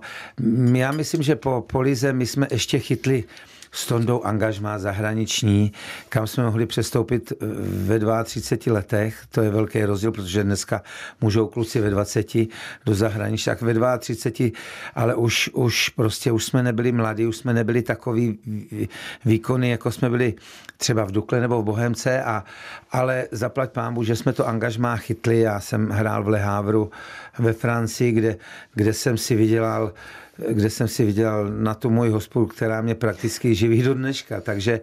Já 0.74 0.92
myslím, 0.92 1.24
že 1.24 1.36
po 1.36 1.66
polize 1.72 2.14
my 2.14 2.26
jsme 2.26 2.48
ještě 2.52 2.80
chytli 2.80 3.24
s 3.72 3.88
Tondou 3.88 4.24
angažmá 4.24 4.80
zahraniční, 4.80 5.72
kam 6.10 6.28
jsme 6.28 6.44
mohli 6.44 6.66
přestoupit 6.66 7.32
eh, 7.32 7.46
ve 7.98 8.24
32 8.24 8.74
letech. 8.74 9.26
To 9.32 9.42
je 9.42 9.50
velký 9.50 9.86
rozdíl, 9.86 10.12
protože 10.12 10.44
dneska 10.44 10.82
můžou 11.22 11.48
kluci 11.48 11.82
ve 11.82 11.90
20 11.90 12.28
do 12.86 12.96
zahraničí, 12.96 13.46
tak 13.46 13.62
ve 13.62 13.98
32, 13.98 14.60
ale 14.96 15.16
už, 15.16 15.50
už 15.54 15.90
prostě 15.90 16.32
už 16.32 16.46
jsme 16.46 16.64
nebyli 16.64 16.92
mladí, 16.92 17.26
už 17.26 17.38
jsme 17.38 17.54
nebyli 17.54 17.82
takový 17.82 18.40
výkony, 19.26 19.70
jako 19.70 19.92
jsme 19.92 20.10
byli 20.10 20.34
třeba 20.78 21.06
v 21.06 21.12
Dukle 21.12 21.42
nebo 21.42 21.62
v 21.62 21.66
Bohemce, 21.66 22.24
a, 22.24 22.44
ale 22.92 23.28
zaplať 23.32 23.72
pámbu, 23.72 24.04
že 24.04 24.16
jsme 24.16 24.34
to 24.34 24.48
angažmá 24.48 24.98
chytli. 24.98 25.40
Já 25.40 25.60
jsem 25.60 25.90
hrál 25.90 26.24
v 26.24 26.28
Lehávru 26.28 26.92
ve 27.40 27.54
Francii, 27.54 28.12
kde, 28.12 28.38
kde 28.74 28.94
jsem 28.94 29.18
si 29.18 29.36
vydělal 29.36 29.94
kde 30.50 30.70
jsem 30.70 30.88
si 30.88 31.06
vydělal 31.06 31.50
na 31.50 31.74
tu 31.74 31.90
moji 31.90 32.12
hospodu, 32.12 32.46
která 32.46 32.82
mě 32.82 32.96
prakticky 32.96 33.56
živí 33.56 33.82
do 33.82 33.94
dneška. 33.94 34.42
Takže 34.42 34.82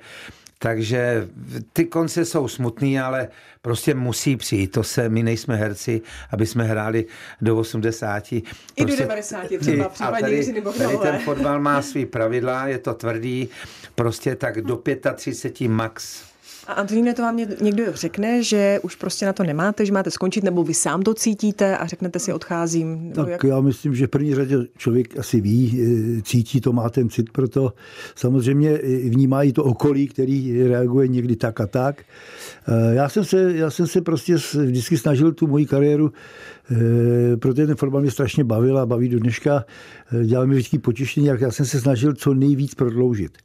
Takže 0.65 1.29
ty 1.73 1.85
konce 1.85 2.25
jsou 2.25 2.49
smutný, 2.49 3.01
ale 3.01 3.29
prostě 3.63 3.95
musí 3.95 4.37
přijít. 4.37 4.73
To 4.73 4.83
se, 4.83 5.09
my 5.09 5.23
nejsme 5.23 5.57
herci, 5.57 6.01
aby 6.31 6.47
jsme 6.47 6.65
hráli 6.65 7.07
do 7.41 7.57
80. 7.57 8.33
I 8.33 8.43
prostě, 8.77 9.03
do 9.03 9.09
90 9.09 9.47
třeba, 9.61 9.85
a 10.01 10.11
tady, 10.11 10.53
tady 10.79 10.99
ten 11.03 11.19
fotbal 11.19 11.61
má 11.61 11.83
svý 11.83 12.07
pravidla, 12.07 12.67
je 12.67 12.79
to 12.79 12.95
tvrdý, 12.95 13.49
prostě 13.95 14.37
tak 14.37 14.61
do 14.61 14.83
35 15.15 15.69
max. 15.69 16.23
A 16.67 16.73
Antoníne, 16.73 17.15
to 17.15 17.23
vám 17.23 17.37
někdo 17.37 17.85
řekne, 17.95 18.43
že 18.43 18.81
už 18.83 18.95
prostě 18.95 19.27
na 19.27 19.33
to 19.33 19.43
nemáte, 19.43 19.87
že 19.87 19.93
máte 19.93 20.11
skončit, 20.11 20.45
nebo 20.45 20.65
vy 20.65 20.75
sám 20.75 21.03
to 21.03 21.15
cítíte 21.15 21.77
a 21.77 21.87
řeknete 21.87 22.19
si 22.19 22.33
odcházím? 22.33 23.13
Tak 23.13 23.29
jak? 23.29 23.45
já 23.45 23.61
myslím, 23.61 23.95
že 23.95 24.07
v 24.07 24.11
první 24.11 24.35
řadě 24.35 24.57
člověk 24.77 25.19
asi 25.19 25.41
ví, 25.41 25.83
e, 26.19 26.23
cítí 26.23 26.61
to, 26.61 26.73
má 26.73 26.91
ten 26.91 27.09
cit 27.09 27.33
pro 27.33 27.49
to. 27.49 27.73
Samozřejmě 28.15 28.81
vnímá 29.09 29.43
i 29.43 29.53
to 29.53 29.65
okolí, 29.65 30.09
který 30.09 30.69
reaguje 30.69 31.09
někdy 31.09 31.37
tak 31.37 31.61
a 31.61 31.67
tak. 31.67 32.03
E, 32.69 32.95
já 32.95 33.09
jsem 33.09 33.25
se, 33.25 33.53
já 33.57 33.71
jsem 33.71 33.87
se 33.87 34.01
prostě 34.01 34.35
vždycky 34.65 34.99
snažil 34.99 35.33
tu 35.33 35.47
moji 35.47 35.67
kariéru 35.67 36.13
protože 37.37 37.67
ten 37.67 37.77
fotbal 37.77 38.01
mě 38.01 38.11
strašně 38.11 38.45
bavil 38.45 38.79
a 38.79 38.87
baví 38.87 39.09
do 39.09 39.19
dneška. 39.19 39.65
Eh, 40.13 40.25
dělal 40.25 40.47
mi 40.47 40.55
vždycky 40.55 40.79
potěšení, 40.79 41.27
jak 41.27 41.41
já 41.41 41.51
jsem 41.51 41.67
se 41.67 41.81
snažil 41.81 42.15
co 42.15 42.35
nejvíc 42.35 42.75
prodloužit. 42.75 43.39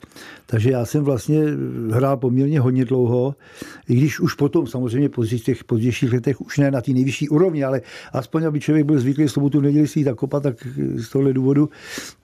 Takže 0.46 0.72
já 0.72 0.86
jsem 0.86 1.04
vlastně 1.04 1.44
hrál 1.92 2.18
poměrně 2.18 2.60
hodně 2.60 2.86
dlouho, 2.86 3.36
i 3.90 3.96
když 3.96 4.20
už 4.20 4.34
potom 4.34 4.68
samozřejmě 4.68 5.10
v 5.10 5.44
těch 5.44 5.64
pozdějších 5.64 6.14
letech 6.14 6.42
už 6.42 6.58
ne 6.58 6.72
na 6.72 6.82
té 6.82 6.92
nejvyšší 6.92 7.30
úrovni, 7.30 7.64
ale 7.64 7.82
aspoň, 8.14 8.44
aby 8.44 8.60
člověk 8.60 8.86
byl 8.86 9.00
zvyklý 9.00 9.30
sobotu 9.30 9.62
neděli 9.62 9.88
si 9.88 10.04
tak 10.04 10.16
kopat, 10.16 10.44
tak 10.44 10.68
z 10.96 11.10
tohle 11.10 11.34
důvodu, 11.34 11.70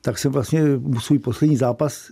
tak 0.02 0.18
jsem 0.18 0.32
vlastně 0.32 0.64
svůj 1.00 1.20
poslední 1.20 1.58
zápas 1.58 2.12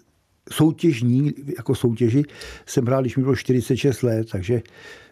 soutěžní, 0.52 1.34
jako 1.58 1.76
soutěži, 1.76 2.24
jsem 2.66 2.86
hrál, 2.86 3.02
když 3.02 3.18
mi 3.18 3.24
bylo 3.24 3.36
46 3.36 4.04
let, 4.04 4.28
takže 4.32 4.62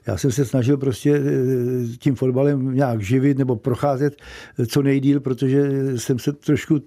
já 0.07 0.17
jsem 0.17 0.31
se 0.31 0.45
snažil 0.45 0.77
prostě 0.77 1.15
eh, 1.15 1.97
tím 1.97 2.15
fotbalem 2.15 2.75
nějak 2.75 3.01
živit 3.01 3.37
nebo 3.37 3.55
procházet 3.55 4.15
co 4.67 4.81
nejdíl, 4.81 5.19
protože 5.19 5.71
jsem 5.97 6.19
se 6.19 6.33
trošku 6.33 6.79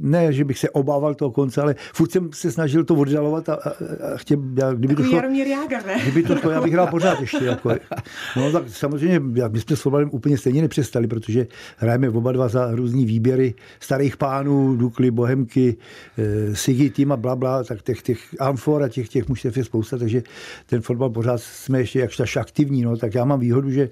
ne, 0.00 0.32
že 0.32 0.44
bych 0.44 0.58
se 0.58 0.70
obával 0.70 1.14
toho 1.14 1.30
konce, 1.30 1.62
ale 1.62 1.74
furt 1.94 2.10
jsem 2.10 2.30
se 2.32 2.52
snažil 2.52 2.84
to 2.84 2.94
oddalovat 2.94 3.48
a, 3.48 3.54
a, 3.54 3.68
a 4.14 4.16
chtěl, 4.16 4.38
já, 4.56 4.72
kdyby 4.72 4.94
to 4.94 5.02
šlo, 5.02 5.20
Jágr, 5.46 5.86
ne? 5.86 5.98
Kdyby 6.02 6.22
to 6.22 6.36
šlo, 6.36 6.50
já 6.50 6.60
bych 6.60 6.72
hrál 6.72 6.86
pořád 6.86 7.20
ještě. 7.20 7.44
Jako, 7.44 7.70
no 8.36 8.52
tak 8.52 8.68
samozřejmě, 8.68 9.20
my 9.20 9.60
jsme 9.60 9.76
s 9.76 9.80
fotbalem 9.80 10.10
úplně 10.12 10.38
stejně 10.38 10.62
nepřestali, 10.62 11.06
protože 11.06 11.46
hrajeme 11.76 12.10
oba 12.10 12.32
dva 12.32 12.48
za 12.48 12.74
různý 12.74 13.06
výběry 13.06 13.54
starých 13.80 14.16
pánů, 14.16 14.76
Dukly, 14.76 15.10
Bohemky, 15.10 15.76
e, 16.18 16.56
Sigi, 16.56 16.90
tým 16.90 17.12
a 17.12 17.16
bla, 17.16 17.36
bla, 17.36 17.64
tak 17.64 17.82
těch, 17.82 18.02
těch 18.02 18.18
amfor 18.38 18.82
a 18.82 18.88
těch, 18.88 19.08
těch 19.08 19.28
mužstev 19.28 19.56
je 19.56 19.64
spousta, 19.64 19.98
takže 19.98 20.22
ten 20.66 20.80
fotbal 20.80 21.10
pořád 21.10 21.40
jsme 21.40 21.78
ještě 21.78 21.98
jakž 21.98 22.36
aktivní, 22.36 22.82
no, 22.82 22.96
tak 22.96 23.14
já 23.14 23.24
mám 23.24 23.40
výhodu, 23.40 23.70
že 23.70 23.90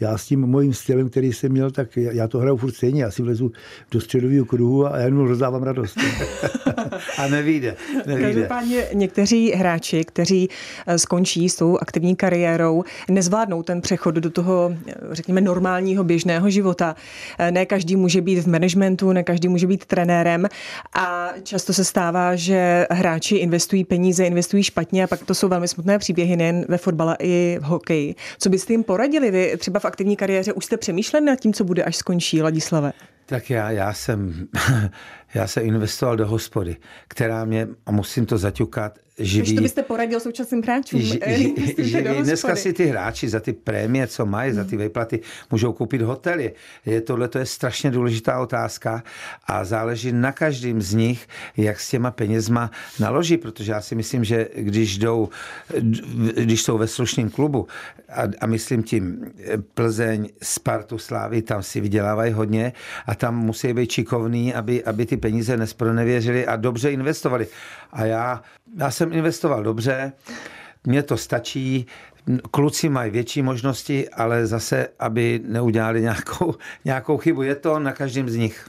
já 0.00 0.18
s 0.18 0.26
tím 0.26 0.40
mojím 0.40 0.74
stylem, 0.74 1.08
který 1.08 1.32
jsem 1.32 1.52
měl, 1.52 1.70
tak 1.70 1.96
já 1.96 2.28
to 2.28 2.38
hraju 2.38 2.56
furt 2.56 2.72
stejně, 2.72 3.02
já 3.02 3.10
si 3.10 3.22
vlezu 3.22 3.52
do 3.90 4.00
středového 4.00 4.44
kruhu 4.44 4.86
a 4.86 4.98
já 4.98 5.04
jenom 5.04 5.26
rozdávám 5.26 5.47
radost. 5.56 5.98
a 7.18 7.26
nevíde. 7.26 7.76
nevíde. 8.06 8.28
Každopádně 8.28 8.86
někteří 8.92 9.52
hráči, 9.52 10.04
kteří 10.04 10.48
eh, 10.86 10.98
skončí 10.98 11.48
s 11.48 11.56
tou 11.56 11.78
aktivní 11.82 12.16
kariérou, 12.16 12.84
nezvládnou 13.10 13.62
ten 13.62 13.80
přechod 13.80 14.14
do 14.14 14.30
toho, 14.30 14.74
eh, 14.88 14.94
řekněme, 15.10 15.40
normálního 15.40 16.04
běžného 16.04 16.50
života. 16.50 16.96
Eh, 17.38 17.50
ne 17.50 17.66
každý 17.66 17.96
může 17.96 18.20
být 18.20 18.38
v 18.38 18.46
managementu, 18.46 19.12
ne 19.12 19.22
každý 19.22 19.48
může 19.48 19.66
být 19.66 19.84
trenérem 19.84 20.46
a 20.94 21.32
často 21.42 21.72
se 21.72 21.84
stává, 21.84 22.36
že 22.36 22.86
hráči 22.90 23.36
investují 23.36 23.84
peníze, 23.84 24.26
investují 24.26 24.62
špatně 24.62 25.04
a 25.04 25.06
pak 25.06 25.22
to 25.22 25.34
jsou 25.34 25.48
velmi 25.48 25.68
smutné 25.68 25.98
příběhy 25.98 26.36
nejen 26.36 26.64
ve 26.68 26.78
fotbale 26.78 27.16
i 27.20 27.58
v 27.60 27.62
hokeji. 27.62 28.14
Co 28.38 28.48
byste 28.48 28.72
jim 28.72 28.84
poradili? 28.84 29.30
Vy 29.30 29.56
třeba 29.58 29.80
v 29.80 29.84
aktivní 29.84 30.16
kariéře 30.16 30.52
už 30.52 30.64
jste 30.64 30.76
přemýšleli 30.76 31.26
nad 31.26 31.40
tím, 31.40 31.52
co 31.52 31.64
bude, 31.64 31.84
až 31.84 31.96
skončí 31.96 32.42
Ladislave? 32.42 32.92
Tak 33.28 33.50
já, 33.50 33.70
já 33.70 33.92
jsem, 33.92 34.48
já 35.34 35.46
jsem 35.46 35.66
investoval 35.66 36.16
do 36.16 36.26
hospody, 36.26 36.76
která 37.08 37.44
mě, 37.44 37.68
a 37.86 37.92
musím 37.92 38.26
to 38.26 38.38
zaťukat, 38.38 38.98
živí. 39.18 39.42
Když 39.42 39.54
to 39.56 39.62
byste 39.62 39.82
poradil 39.82 40.20
současným 40.20 40.62
hráčům? 40.62 41.00
Ži, 41.00 41.20
ži, 41.26 41.54
živí. 41.78 42.22
Dneska 42.22 42.56
si 42.56 42.72
ty 42.72 42.86
hráči 42.86 43.28
za 43.28 43.40
ty 43.40 43.52
prémie, 43.52 44.06
co 44.06 44.26
mají, 44.26 44.52
za 44.52 44.64
ty 44.64 44.76
hmm. 44.76 44.84
výplaty, 44.84 45.20
můžou 45.50 45.72
koupit 45.72 46.02
hotely. 46.02 46.52
Je, 46.86 47.00
tohle 47.00 47.28
to 47.28 47.38
je 47.38 47.46
strašně 47.46 47.90
důležitá 47.90 48.40
otázka 48.40 49.02
a 49.46 49.64
záleží 49.64 50.12
na 50.12 50.32
každém 50.32 50.82
z 50.82 50.94
nich, 50.94 51.28
jak 51.56 51.80
s 51.80 51.90
těma 51.90 52.10
penězma 52.10 52.70
naloží, 53.00 53.36
protože 53.36 53.72
já 53.72 53.80
si 53.80 53.94
myslím, 53.94 54.24
že 54.24 54.48
když 54.56 54.98
jdou, 54.98 55.28
když 56.34 56.62
jsou 56.62 56.78
ve 56.78 56.86
slušném 56.86 57.30
klubu 57.30 57.66
a, 58.08 58.22
a 58.40 58.46
myslím 58.46 58.82
tím 58.82 59.32
Plzeň, 59.74 60.28
Spartu, 60.42 60.98
Slávy, 60.98 61.42
tam 61.42 61.62
si 61.62 61.80
vydělávají 61.80 62.32
hodně 62.32 62.72
a 63.06 63.14
tam 63.14 63.38
musí 63.38 63.72
být 63.72 63.90
čikovný, 63.90 64.54
aby, 64.54 64.84
aby 64.84 65.06
ty 65.06 65.16
peníze 65.16 65.56
nespronevěřili 65.56 66.46
a 66.46 66.56
dobře 66.56 66.92
investovali. 66.92 67.46
A 67.92 68.04
já, 68.04 68.42
já 68.76 68.90
jsem 68.90 69.12
investoval 69.12 69.62
dobře, 69.62 70.12
mně 70.86 71.02
to 71.02 71.16
stačí, 71.16 71.86
kluci 72.50 72.88
mají 72.88 73.10
větší 73.10 73.42
možnosti, 73.42 74.08
ale 74.08 74.46
zase, 74.46 74.88
aby 74.98 75.40
neudělali 75.44 76.00
nějakou, 76.00 76.54
nějakou 76.84 77.16
chybu. 77.16 77.42
Je 77.42 77.54
to 77.54 77.78
na 77.78 77.92
každém 77.92 78.28
z 78.28 78.36
nich. 78.36 78.68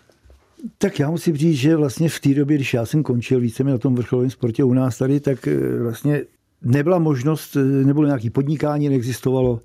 Tak 0.77 0.99
já 0.99 1.09
musím 1.09 1.37
říct, 1.37 1.57
že 1.57 1.75
vlastně 1.75 2.09
v 2.09 2.19
té 2.19 2.33
době, 2.33 2.55
když 2.55 2.73
já 2.73 2.85
jsem 2.85 3.03
končil 3.03 3.39
více 3.39 3.63
na 3.63 3.77
tom 3.77 3.95
vrcholovém 3.95 4.29
sportě 4.29 4.63
u 4.63 4.73
nás 4.73 4.97
tady, 4.97 5.19
tak 5.19 5.47
eh, 5.47 5.83
vlastně 5.83 6.21
nebyla 6.61 6.99
možnost, 6.99 7.57
nebylo 7.83 8.05
nějaké 8.05 8.29
podnikání, 8.29 8.89
neexistovalo, 8.89 9.59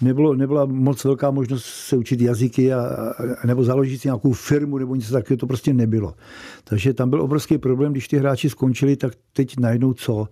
nebylo, 0.00 0.34
nebyla 0.34 0.66
moc 0.66 1.04
velká 1.04 1.30
možnost 1.30 1.64
se 1.64 1.96
učit 1.96 2.20
jazyky 2.20 2.72
a, 2.72 2.80
a, 2.80 3.46
nebo 3.46 3.64
založit 3.64 3.98
si 3.98 4.08
nějakou 4.08 4.32
firmu 4.32 4.78
nebo 4.78 4.94
něco 4.94 5.12
takového, 5.12 5.38
to 5.38 5.46
prostě 5.46 5.74
nebylo. 5.74 6.14
Takže 6.64 6.94
tam 6.94 7.10
byl 7.10 7.22
obrovský 7.22 7.58
problém, 7.58 7.92
když 7.92 8.08
ty 8.08 8.18
hráči 8.18 8.50
skončili, 8.50 8.96
tak 8.96 9.12
teď 9.32 9.58
najednou 9.58 9.92
co? 9.92 10.28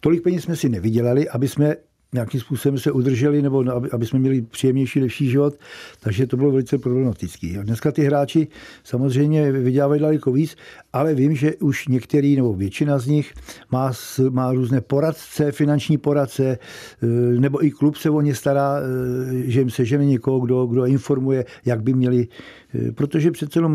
Tolik 0.00 0.22
peněz 0.22 0.44
jsme 0.44 0.56
si 0.56 0.68
nevydělali, 0.68 1.28
aby 1.28 1.48
jsme 1.48 1.76
nějakým 2.16 2.40
způsobem 2.40 2.78
se 2.78 2.92
udrželi 2.92 3.42
nebo 3.42 3.64
aby, 3.72 3.90
aby 3.90 4.06
jsme 4.06 4.18
měli 4.18 4.42
příjemnější, 4.42 5.00
lepší 5.00 5.30
život. 5.30 5.54
Takže 6.00 6.26
to 6.26 6.36
bylo 6.36 6.50
velice 6.50 6.78
problematické. 6.78 7.62
Dneska 7.62 7.92
ty 7.92 8.02
hráči 8.02 8.48
samozřejmě 8.84 9.52
vydělávají 9.52 10.00
daleko 10.00 10.32
víc, 10.32 10.56
ale 10.92 11.14
vím, 11.14 11.36
že 11.36 11.54
už 11.56 11.88
některý 11.88 12.36
nebo 12.36 12.54
většina 12.54 12.98
z 12.98 13.06
nich 13.06 13.34
má, 13.70 13.92
má 14.30 14.52
různé 14.52 14.80
poradce, 14.80 15.52
finanční 15.52 15.98
poradce, 15.98 16.44
e, 16.46 17.06
nebo 17.40 17.64
i 17.64 17.70
klub 17.70 17.96
se 17.96 18.10
o 18.10 18.20
ně 18.20 18.34
stará, 18.34 18.78
e, 18.78 19.50
že 19.50 19.60
jim 19.60 19.70
sežene 19.70 20.04
někoho, 20.04 20.40
kdo, 20.40 20.66
kdo 20.66 20.84
informuje, 20.84 21.44
jak 21.64 21.82
by 21.82 21.94
měli. 21.94 22.28
E, 22.74 22.92
protože 22.92 23.30
přece 23.30 23.58
jenom, 23.58 23.72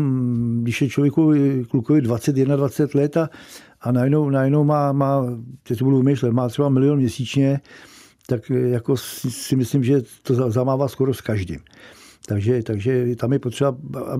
když 0.62 0.82
je 0.82 0.88
člověku 0.88 1.32
klukovi 1.70 2.00
21, 2.00 2.56
20 2.56 2.94
let 2.94 3.16
a, 3.16 3.30
a 3.80 3.92
najednou, 3.92 4.30
najednou 4.30 4.64
má, 4.64 4.92
má, 4.92 5.26
teď 5.62 5.78
to 5.78 5.84
budu 5.84 5.96
vymýšlet, 5.96 6.32
má 6.32 6.48
třeba 6.48 6.68
milion 6.68 6.98
měsíčně, 6.98 7.60
tak 8.32 8.50
jako 8.50 8.96
si 8.96 9.56
myslím, 9.56 9.84
že 9.84 10.02
to 10.22 10.50
zamává 10.50 10.88
skoro 10.88 11.14
s 11.14 11.20
každým. 11.20 11.60
Takže, 12.26 12.62
takže 12.62 13.16
tam 13.16 13.32
je 13.32 13.38
potřeba, 13.38 13.76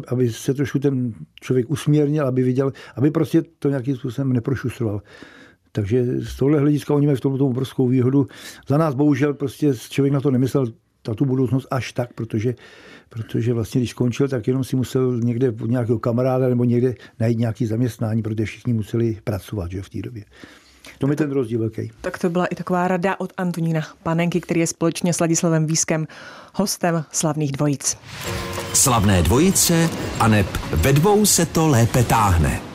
aby 0.08 0.32
se 0.32 0.54
trošku 0.54 0.78
ten 0.78 1.14
člověk 1.40 1.70
usměrnil, 1.70 2.26
aby 2.26 2.42
viděl, 2.42 2.72
aby 2.96 3.10
prostě 3.10 3.42
to 3.58 3.68
nějakým 3.68 3.96
způsobem 3.96 4.32
neprošusroval. 4.32 5.02
Takže 5.72 6.04
z 6.20 6.36
tohle 6.36 6.60
hlediska 6.60 6.94
oni 6.94 7.06
mají 7.06 7.16
v 7.16 7.20
tomto 7.20 7.46
obrovskou 7.46 7.88
výhodu. 7.88 8.26
Za 8.68 8.78
nás 8.78 8.94
bohužel 8.94 9.34
prostě 9.34 9.72
člověk 9.88 10.12
na 10.12 10.20
to 10.20 10.30
nemyslel 10.30 10.66
na 11.08 11.14
tu 11.14 11.24
budoucnost 11.24 11.66
až 11.70 11.92
tak, 11.92 12.12
protože, 12.12 12.54
protože 13.08 13.52
vlastně 13.52 13.80
když 13.80 13.90
skončil, 13.90 14.28
tak 14.28 14.46
jenom 14.46 14.64
si 14.64 14.76
musel 14.76 15.20
někde 15.20 15.48
od 15.48 15.70
nějakého 15.70 15.98
kamaráda 15.98 16.48
nebo 16.48 16.64
někde 16.64 16.94
najít 17.20 17.38
nějaké 17.38 17.66
zaměstnání, 17.66 18.22
protože 18.22 18.44
všichni 18.44 18.72
museli 18.72 19.18
pracovat 19.24 19.70
že, 19.70 19.82
v 19.82 19.90
té 19.90 20.02
době. 20.02 20.24
To 20.98 21.06
mi 21.06 21.16
ten 21.16 21.30
rozdíl 21.30 21.60
velký. 21.60 21.90
Tak 22.00 22.18
to 22.18 22.30
byla 22.30 22.46
i 22.46 22.54
taková 22.54 22.88
rada 22.88 23.20
od 23.20 23.32
Antonína 23.36 23.80
Panenky, 24.02 24.40
který 24.40 24.60
je 24.60 24.66
společně 24.66 25.12
s 25.12 25.20
Ladislavem 25.20 25.66
Výskem 25.66 26.06
hostem 26.54 27.04
slavných 27.12 27.52
dvojic. 27.52 27.98
Slavné 28.74 29.22
dvojice 29.22 29.90
a 30.20 30.28
neb 30.28 30.46
ve 30.70 30.92
dvou 30.92 31.26
se 31.26 31.46
to 31.46 31.68
lépe 31.68 32.04
táhne. 32.04 32.71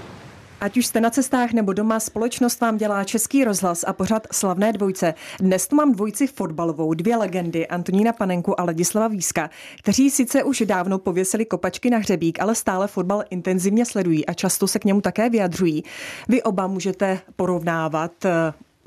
Ať 0.62 0.78
už 0.78 0.86
jste 0.86 1.02
na 1.02 1.10
cestách 1.10 1.54
nebo 1.54 1.74
doma, 1.74 2.00
společnost 2.00 2.62
vám 2.62 2.78
dělá 2.78 3.04
Český 3.04 3.44
rozhlas 3.44 3.84
a 3.88 3.94
pořád 3.94 4.28
slavné 4.32 4.74
dvojce. 4.74 5.14
Dnes 5.40 5.68
tu 5.68 5.76
mám 5.76 5.92
dvojici 5.92 6.28
fotbalovou, 6.28 6.94
dvě 6.94 7.18
legendy, 7.18 7.68
Antonína 7.68 8.14
Panenku 8.14 8.60
a 8.60 8.64
Ladislava 8.64 9.08
Výska, 9.08 9.50
kteří 9.80 10.10
sice 10.10 10.44
už 10.44 10.64
dávno 10.66 11.00
pověsili 11.00 11.46
kopačky 11.46 11.90
na 11.90 11.98
hřebík, 11.98 12.40
ale 12.40 12.56
stále 12.56 12.88
fotbal 12.88 13.24
intenzivně 13.30 13.86
sledují 13.86 14.26
a 14.26 14.34
často 14.34 14.68
se 14.68 14.80
k 14.80 14.86
němu 14.86 15.02
také 15.02 15.30
vyjadřují. 15.30 15.84
Vy 16.28 16.44
oba 16.44 16.68
můžete 16.68 17.20
porovnávat 17.36 18.12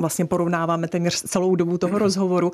vlastně 0.01 0.25
porovnáváme 0.25 0.89
téměř 0.89 1.23
celou 1.23 1.57
dobu 1.57 1.79
toho 1.79 1.99
rozhovoru, 1.99 2.53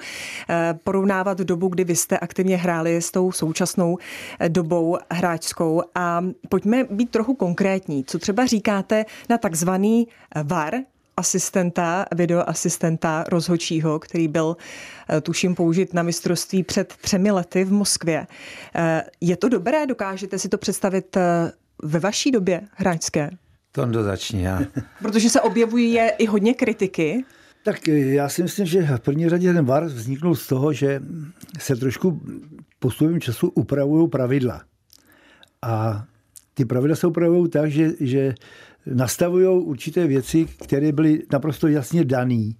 eh, 0.49 0.79
porovnávat 0.85 1.39
dobu, 1.39 1.69
kdy 1.69 1.85
vy 1.85 1.97
jste 1.97 2.19
aktivně 2.19 2.57
hráli 2.57 3.03
s 3.03 3.11
tou 3.11 3.33
současnou 3.33 3.99
eh, 4.41 4.49
dobou 4.49 4.99
hráčskou 5.11 5.83
a 5.95 6.25
pojďme 6.49 6.85
být 6.85 7.11
trochu 7.11 7.35
konkrétní. 7.35 8.05
Co 8.05 8.19
třeba 8.19 8.47
říkáte 8.47 9.05
na 9.29 9.39
takzvaný 9.39 10.09
VAR, 10.45 10.75
asistenta, 11.17 12.07
videoasistenta 12.15 13.25
rozhočího, 13.29 13.99
který 13.99 14.29
byl, 14.29 14.57
eh, 15.11 15.21
tuším, 15.21 15.55
použit 15.55 15.95
na 15.95 16.03
mistrovství 16.03 16.63
před 16.63 16.95
třemi 17.01 17.31
lety 17.31 17.65
v 17.65 17.73
Moskvě. 17.73 18.27
Eh, 18.75 19.05
je 19.21 19.37
to 19.37 19.49
dobré? 19.49 19.87
Dokážete 19.87 20.39
si 20.39 20.49
to 20.49 20.59
představit 20.59 21.17
eh, 21.17 21.53
ve 21.83 21.99
vaší 21.99 22.31
době 22.31 22.61
hráčské? 22.73 23.31
To 23.73 24.03
začni, 24.03 24.43
já. 24.43 24.61
Protože 25.03 25.31
se 25.31 25.41
objevují 25.41 25.93
je 25.93 26.11
i 26.11 26.27
hodně 26.27 26.55
kritiky. 26.55 27.25
Tak 27.67 27.89
já 27.89 28.29
si 28.29 28.43
myslím, 28.43 28.67
že 28.67 28.83
v 28.83 29.01
první 29.01 29.29
řadě 29.29 29.53
ten 29.53 29.65
VAR 29.65 29.85
vzniknul 29.85 30.35
z 30.35 30.47
toho, 30.47 30.73
že 30.73 31.01
se 31.59 31.77
trošku 31.77 32.21
postupem 32.79 33.21
času 33.21 33.49
upravují 33.49 34.09
pravidla. 34.09 34.63
A 35.63 36.05
ty 36.55 36.65
pravidla 36.65 36.97
se 36.97 37.07
upravují 37.07 37.51
tak, 37.51 37.71
že, 37.71 37.91
že 38.01 38.35
nastavují 38.87 39.65
určité 39.65 40.07
věci, 40.07 40.47
které 40.65 40.93
byly 40.93 41.23
naprosto 41.33 41.69
jasně 41.69 42.05
dané. 42.05 42.51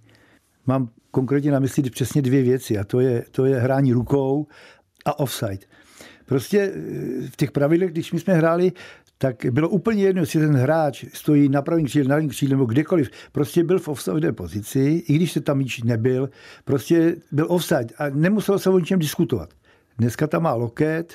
Mám 0.65 0.89
konkrétně 1.11 1.51
na 1.51 1.59
mysli 1.59 1.89
přesně 1.89 2.21
dvě 2.21 2.43
věci 2.43 2.77
a 2.77 2.83
to 2.83 2.99
je, 2.99 3.25
to 3.31 3.45
je 3.45 3.59
hrání 3.59 3.93
rukou 3.93 4.47
a 5.05 5.19
offside. 5.19 5.65
Prostě 6.25 6.59
eh, 6.59 7.27
v 7.27 7.35
těch 7.35 7.51
pravidlech, 7.51 7.91
když 7.91 8.13
my 8.13 8.19
jsme 8.19 8.33
hráli, 8.33 8.71
tak 9.17 9.45
bylo 9.51 9.69
úplně 9.69 10.03
jedno, 10.03 10.21
jestli 10.21 10.39
ten 10.39 10.55
hráč 10.55 11.05
stojí 11.13 11.49
na 11.49 11.61
pravém 11.61 11.85
křídle, 11.85 12.09
na 12.09 12.15
levém 12.15 12.29
křídle 12.29 12.53
nebo 12.53 12.65
kdekoliv. 12.65 13.09
Prostě 13.31 13.63
byl 13.63 13.79
v 13.79 13.87
offside 13.87 14.31
pozici, 14.31 15.03
i 15.07 15.13
když 15.13 15.31
se 15.31 15.41
tam 15.41 15.57
míč 15.57 15.83
nebyl, 15.83 16.29
prostě 16.65 17.15
byl 17.31 17.45
offside 17.49 17.87
a 17.97 18.09
nemuselo 18.09 18.59
se 18.59 18.69
o 18.69 18.79
ničem 18.79 18.99
diskutovat. 18.99 19.49
Dneska 19.97 20.27
tam 20.27 20.43
má 20.43 20.53
loket, 20.53 21.13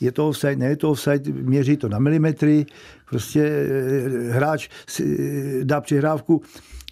je 0.00 0.12
to 0.12 0.28
offside, 0.28 0.56
ne 0.56 0.66
je 0.66 0.76
to 0.76 0.90
offside, 0.90 1.32
měří 1.32 1.76
to 1.76 1.88
na 1.88 1.98
milimetry, 1.98 2.66
prostě 3.10 3.42
eh, 3.42 4.32
hráč 4.32 4.68
eh, 5.00 5.64
dá 5.64 5.80
přihrávku 5.80 6.42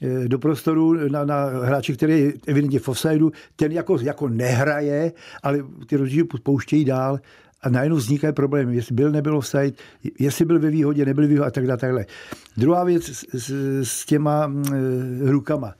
eh, 0.02 0.28
do 0.28 0.38
prostoru 0.38 1.08
na, 1.08 1.24
na 1.24 1.44
hráče, 1.44 1.92
který 1.92 2.20
je 2.20 2.32
evidentně 2.46 2.78
v 2.78 2.88
offsideu, 2.88 3.32
ten 3.56 3.72
jako, 3.72 3.98
jako 4.00 4.28
nehraje, 4.28 5.12
ale 5.42 5.58
ty 5.86 5.96
rozdíly 5.96 6.28
pouštějí 6.42 6.84
dál 6.84 7.20
a 7.62 7.68
najednou 7.68 7.96
vznikají 7.96 8.32
problémy, 8.32 8.76
jestli 8.76 8.94
byl, 8.94 9.10
nebyl 9.10 9.36
offside, 9.36 9.72
jestli 10.18 10.44
byl 10.44 10.60
ve 10.60 10.70
výhodě, 10.70 11.04
nebyl 11.04 11.28
výhodě 11.28 11.46
a 11.46 11.50
tak 11.50 11.66
dále. 11.66 11.78
takhle. 11.78 12.06
Druhá 12.56 12.84
věc 12.84 13.08
s, 13.08 13.50
s, 13.82 14.06
těma 14.06 14.46
mm, 14.46 14.64
rukama. 15.28 15.74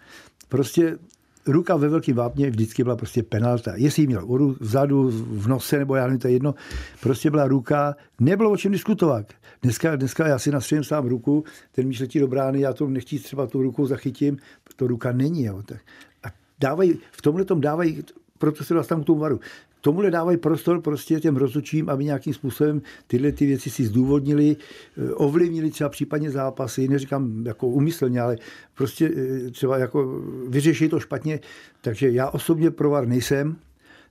Prostě 0.49 0.99
ruka 1.47 1.77
ve 1.77 1.89
velkém 1.89 2.17
vápně 2.17 2.51
vždycky 2.51 2.83
byla 2.83 2.97
prostě 2.97 3.23
penalta. 3.23 3.73
Jestli 3.77 4.03
ji 4.03 4.07
měl 4.07 4.57
vzadu, 4.61 5.11
v 5.13 5.49
nose, 5.49 5.79
nebo 5.79 5.95
já 5.95 6.05
nevím, 6.05 6.19
to 6.19 6.29
je 6.29 6.33
jedno, 6.33 6.55
prostě 7.01 7.31
byla 7.31 7.49
ruka, 7.49 7.97
nebylo 8.21 8.51
o 8.51 8.57
čem 8.57 8.73
diskutovat. 8.73 9.27
Dneska, 9.63 9.97
dneska 9.97 10.29
já 10.29 10.39
si 10.39 10.51
nastřelím 10.51 10.85
sám 10.85 11.07
ruku, 11.07 11.45
ten 11.73 11.87
míč 11.87 12.01
letí 12.01 12.19
do 12.19 12.29
brány, 12.29 12.61
já 12.61 12.73
to 12.73 12.89
nechci 12.89 13.19
třeba 13.19 13.47
tu 13.47 13.63
rukou 13.63 13.87
zachytím, 13.87 14.39
to 14.77 14.87
ruka 14.87 15.13
není. 15.13 15.45
Jo. 15.45 15.63
Tak, 15.63 15.81
a 16.25 16.29
dávají, 16.61 16.99
v 17.13 17.23
tomhle 17.23 17.45
tom 17.45 17.61
dávají, 17.61 18.05
proto 18.39 18.65
se 18.65 18.75
dostanu 18.75 19.03
k 19.03 19.07
tomu 19.07 19.21
varu 19.21 19.41
tomuhle 19.83 20.11
dávají 20.11 20.37
prostor 20.37 20.81
prostě 20.81 21.21
těm 21.21 21.37
rozhodčím, 21.37 21.91
aby 21.91 22.05
nějakým 22.05 22.35
způsobem 22.35 22.83
tyhle 23.07 23.33
ty 23.33 23.47
věci 23.47 23.71
si 23.71 23.85
zdůvodnili, 23.85 24.57
eh, 24.57 25.13
ovlivnili 25.13 25.71
třeba 25.71 25.91
případně 25.91 26.31
zápasy, 26.31 26.89
neříkám 26.89 27.47
jako 27.47 27.67
umyslně, 27.67 28.21
ale 28.21 28.37
prostě 28.75 29.11
eh, 29.17 29.51
třeba 29.51 29.79
jako 29.79 30.23
vyřeší 30.49 30.89
to 30.89 31.01
špatně. 31.01 31.41
Takže 31.81 32.11
já 32.11 32.31
osobně 32.31 32.71
pro 32.71 32.91
VAR 32.91 33.07
nejsem, 33.09 33.57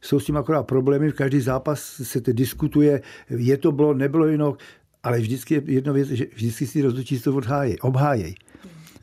jsou 0.01 0.19
s 0.19 0.25
tím 0.25 0.37
akorát 0.37 0.63
problémy, 0.63 1.11
v 1.11 1.15
každý 1.15 1.41
zápas 1.41 1.79
se 2.03 2.21
to 2.21 2.33
diskutuje, 2.33 3.01
je 3.29 3.57
to 3.57 3.71
bylo, 3.71 3.93
nebylo 3.93 4.27
jinak, 4.27 4.55
ale 5.03 5.19
vždycky 5.19 5.53
je 5.53 5.61
jedna 5.65 5.93
věc, 5.93 6.07
že 6.07 6.25
vždycky 6.35 6.67
si 6.67 6.81
rozhodčí 6.81 7.19
to 7.19 7.35
odhájí, 7.35 7.79
obhájejí 7.79 8.35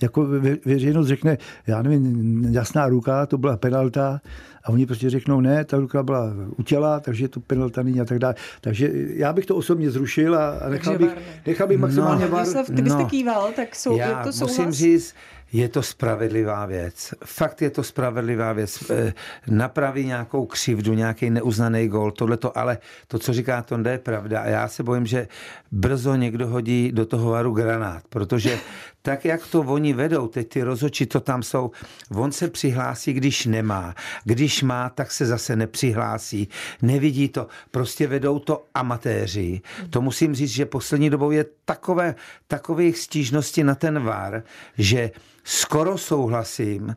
jako 0.02 0.26
veřejnost 0.64 1.06
řekne, 1.06 1.38
já 1.66 1.82
nevím, 1.82 2.44
jasná 2.50 2.88
ruka, 2.88 3.26
to 3.26 3.38
byla 3.38 3.56
penalta, 3.56 4.20
a 4.68 4.72
oni 4.72 4.86
prostě 4.86 5.10
řeknou, 5.10 5.40
ne, 5.40 5.64
ta 5.64 5.76
ruka 5.76 6.02
byla 6.02 6.32
u 6.56 6.62
těla, 6.62 7.00
takže 7.00 7.28
to 7.28 7.40
penalta 7.40 7.82
není 7.82 8.00
a 8.00 8.04
tak 8.04 8.18
dále. 8.18 8.34
Takže 8.60 8.90
já 8.94 9.32
bych 9.32 9.46
to 9.46 9.56
osobně 9.56 9.90
zrušil 9.90 10.36
a 10.38 10.68
nechal 10.68 10.98
bych, 10.98 11.10
nechal 11.46 11.66
bych 11.66 11.78
maximálně 11.78 12.24
no, 12.24 12.30
var. 12.30 12.46
Ty 12.76 12.82
byste 12.82 13.02
no, 13.02 13.06
kýval, 13.06 13.52
tak 13.56 13.76
jsou, 13.76 13.96
já 13.96 14.08
je 14.08 14.24
to 14.24 14.32
souhlas? 14.32 14.58
musím 14.58 14.72
říct, 14.72 15.14
je 15.52 15.68
to 15.68 15.82
spravedlivá 15.82 16.66
věc. 16.66 17.14
Fakt 17.24 17.62
je 17.62 17.70
to 17.70 17.82
spravedlivá 17.82 18.52
věc. 18.52 18.90
Eh, 18.90 19.12
napraví 19.46 20.06
nějakou 20.06 20.46
křivdu, 20.46 20.94
nějaký 20.94 21.30
neuznaný 21.30 21.88
gol, 21.88 22.10
tohleto, 22.10 22.58
ale 22.58 22.78
to, 23.06 23.18
co 23.18 23.32
říká 23.32 23.62
Tonda, 23.62 23.90
je 23.90 23.98
pravda. 23.98 24.40
A 24.40 24.46
já 24.46 24.68
se 24.68 24.82
bojím, 24.82 25.06
že 25.06 25.28
brzo 25.72 26.14
někdo 26.14 26.46
hodí 26.46 26.92
do 26.92 27.06
toho 27.06 27.30
varu 27.30 27.52
granát, 27.52 28.02
protože 28.08 28.58
tak, 29.02 29.24
jak 29.24 29.46
to 29.46 29.60
oni 29.60 29.92
vedou, 29.92 30.26
teď 30.28 30.48
ty 30.48 30.62
rozoči, 30.62 31.06
to 31.06 31.20
tam 31.20 31.42
jsou, 31.42 31.70
on 32.14 32.32
se 32.32 32.48
přihlásí, 32.48 33.12
když 33.12 33.46
nemá. 33.46 33.94
Když 34.24 34.62
má, 34.62 34.88
tak 34.88 35.12
se 35.12 35.26
zase 35.26 35.56
nepřihlásí. 35.56 36.48
Nevidí 36.82 37.28
to. 37.28 37.46
Prostě 37.70 38.06
vedou 38.06 38.38
to 38.38 38.64
amatéři. 38.74 39.60
To 39.90 40.00
musím 40.00 40.34
říct, 40.34 40.50
že 40.50 40.66
poslední 40.66 41.10
dobou 41.10 41.30
je 41.30 41.44
takové, 41.64 42.14
takových 42.46 42.98
stížností 42.98 43.62
na 43.62 43.74
ten 43.74 44.02
VAR, 44.02 44.42
že 44.78 45.10
skoro 45.44 45.98
souhlasím, 45.98 46.96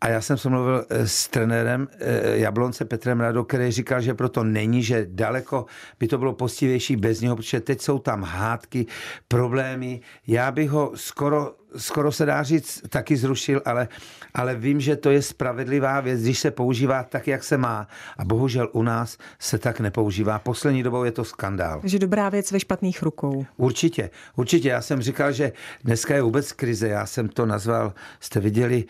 a 0.00 0.08
já 0.08 0.20
jsem 0.20 0.38
se 0.38 0.48
mluvil 0.48 0.84
eh, 0.90 1.08
s 1.08 1.28
trenérem 1.28 1.88
eh, 1.98 2.38
Jablonce 2.38 2.84
Petrem 2.84 3.20
Rado, 3.20 3.44
který 3.44 3.70
říkal, 3.70 4.00
že 4.00 4.14
proto 4.14 4.44
není, 4.44 4.82
že 4.82 5.06
daleko 5.10 5.66
by 6.00 6.08
to 6.08 6.18
bylo 6.18 6.32
postivější 6.32 6.96
bez 6.96 7.20
něho, 7.20 7.36
protože 7.36 7.60
teď 7.60 7.80
jsou 7.80 7.98
tam 7.98 8.22
hádky, 8.22 8.86
problémy. 9.28 10.00
Já 10.26 10.52
bych 10.52 10.70
ho 10.70 10.92
skoro 10.94 11.54
skoro 11.76 12.12
se 12.12 12.26
dá 12.26 12.42
říct, 12.42 12.82
taky 12.88 13.16
zrušil, 13.16 13.62
ale, 13.64 13.88
ale 14.34 14.56
vím, 14.56 14.80
že 14.80 14.96
to 14.96 15.10
je 15.10 15.22
spravedlivá 15.22 16.00
věc, 16.00 16.22
když 16.22 16.38
se 16.38 16.50
používá 16.50 17.02
tak, 17.02 17.28
jak 17.28 17.44
se 17.44 17.56
má. 17.56 17.88
A 18.18 18.24
bohužel 18.24 18.68
u 18.72 18.82
nás 18.82 19.18
se 19.38 19.58
tak 19.58 19.80
nepoužívá. 19.80 20.38
Poslední 20.38 20.82
dobou 20.82 21.04
je 21.04 21.12
to 21.12 21.24
skandál. 21.24 21.80
Že 21.84 21.98
dobrá 21.98 22.28
věc 22.28 22.52
ve 22.52 22.60
špatných 22.60 23.02
rukou. 23.02 23.46
Určitě, 23.56 24.10
určitě. 24.36 24.68
Já 24.68 24.82
jsem 24.82 25.02
říkal, 25.02 25.32
že 25.32 25.52
dneska 25.84 26.14
je 26.14 26.22
vůbec 26.22 26.52
krize. 26.52 26.88
Já 26.88 27.06
jsem 27.06 27.28
to 27.28 27.46
nazval, 27.46 27.94
jste 28.20 28.40
viděli, 28.40 28.84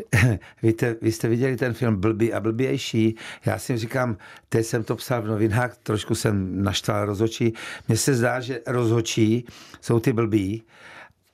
víte, 0.62 0.96
vy 1.02 1.12
jste 1.12 1.28
viděli 1.28 1.56
ten 1.56 1.74
film 1.74 1.96
Blbý 1.96 2.32
a 2.32 2.40
blbější. 2.40 3.16
Já 3.46 3.58
si 3.58 3.76
říkám, 3.78 4.16
teď 4.48 4.66
jsem 4.66 4.84
to 4.84 4.96
psal 4.96 5.22
v 5.22 5.26
novinách, 5.26 5.76
trošku 5.82 6.14
jsem 6.14 6.64
naštval 6.64 7.04
rozhočí. 7.04 7.54
Mně 7.88 7.96
se 7.96 8.14
zdá, 8.14 8.40
že 8.40 8.60
rozhočí 8.66 9.46
jsou 9.80 10.00
ty 10.00 10.12
blbí, 10.12 10.62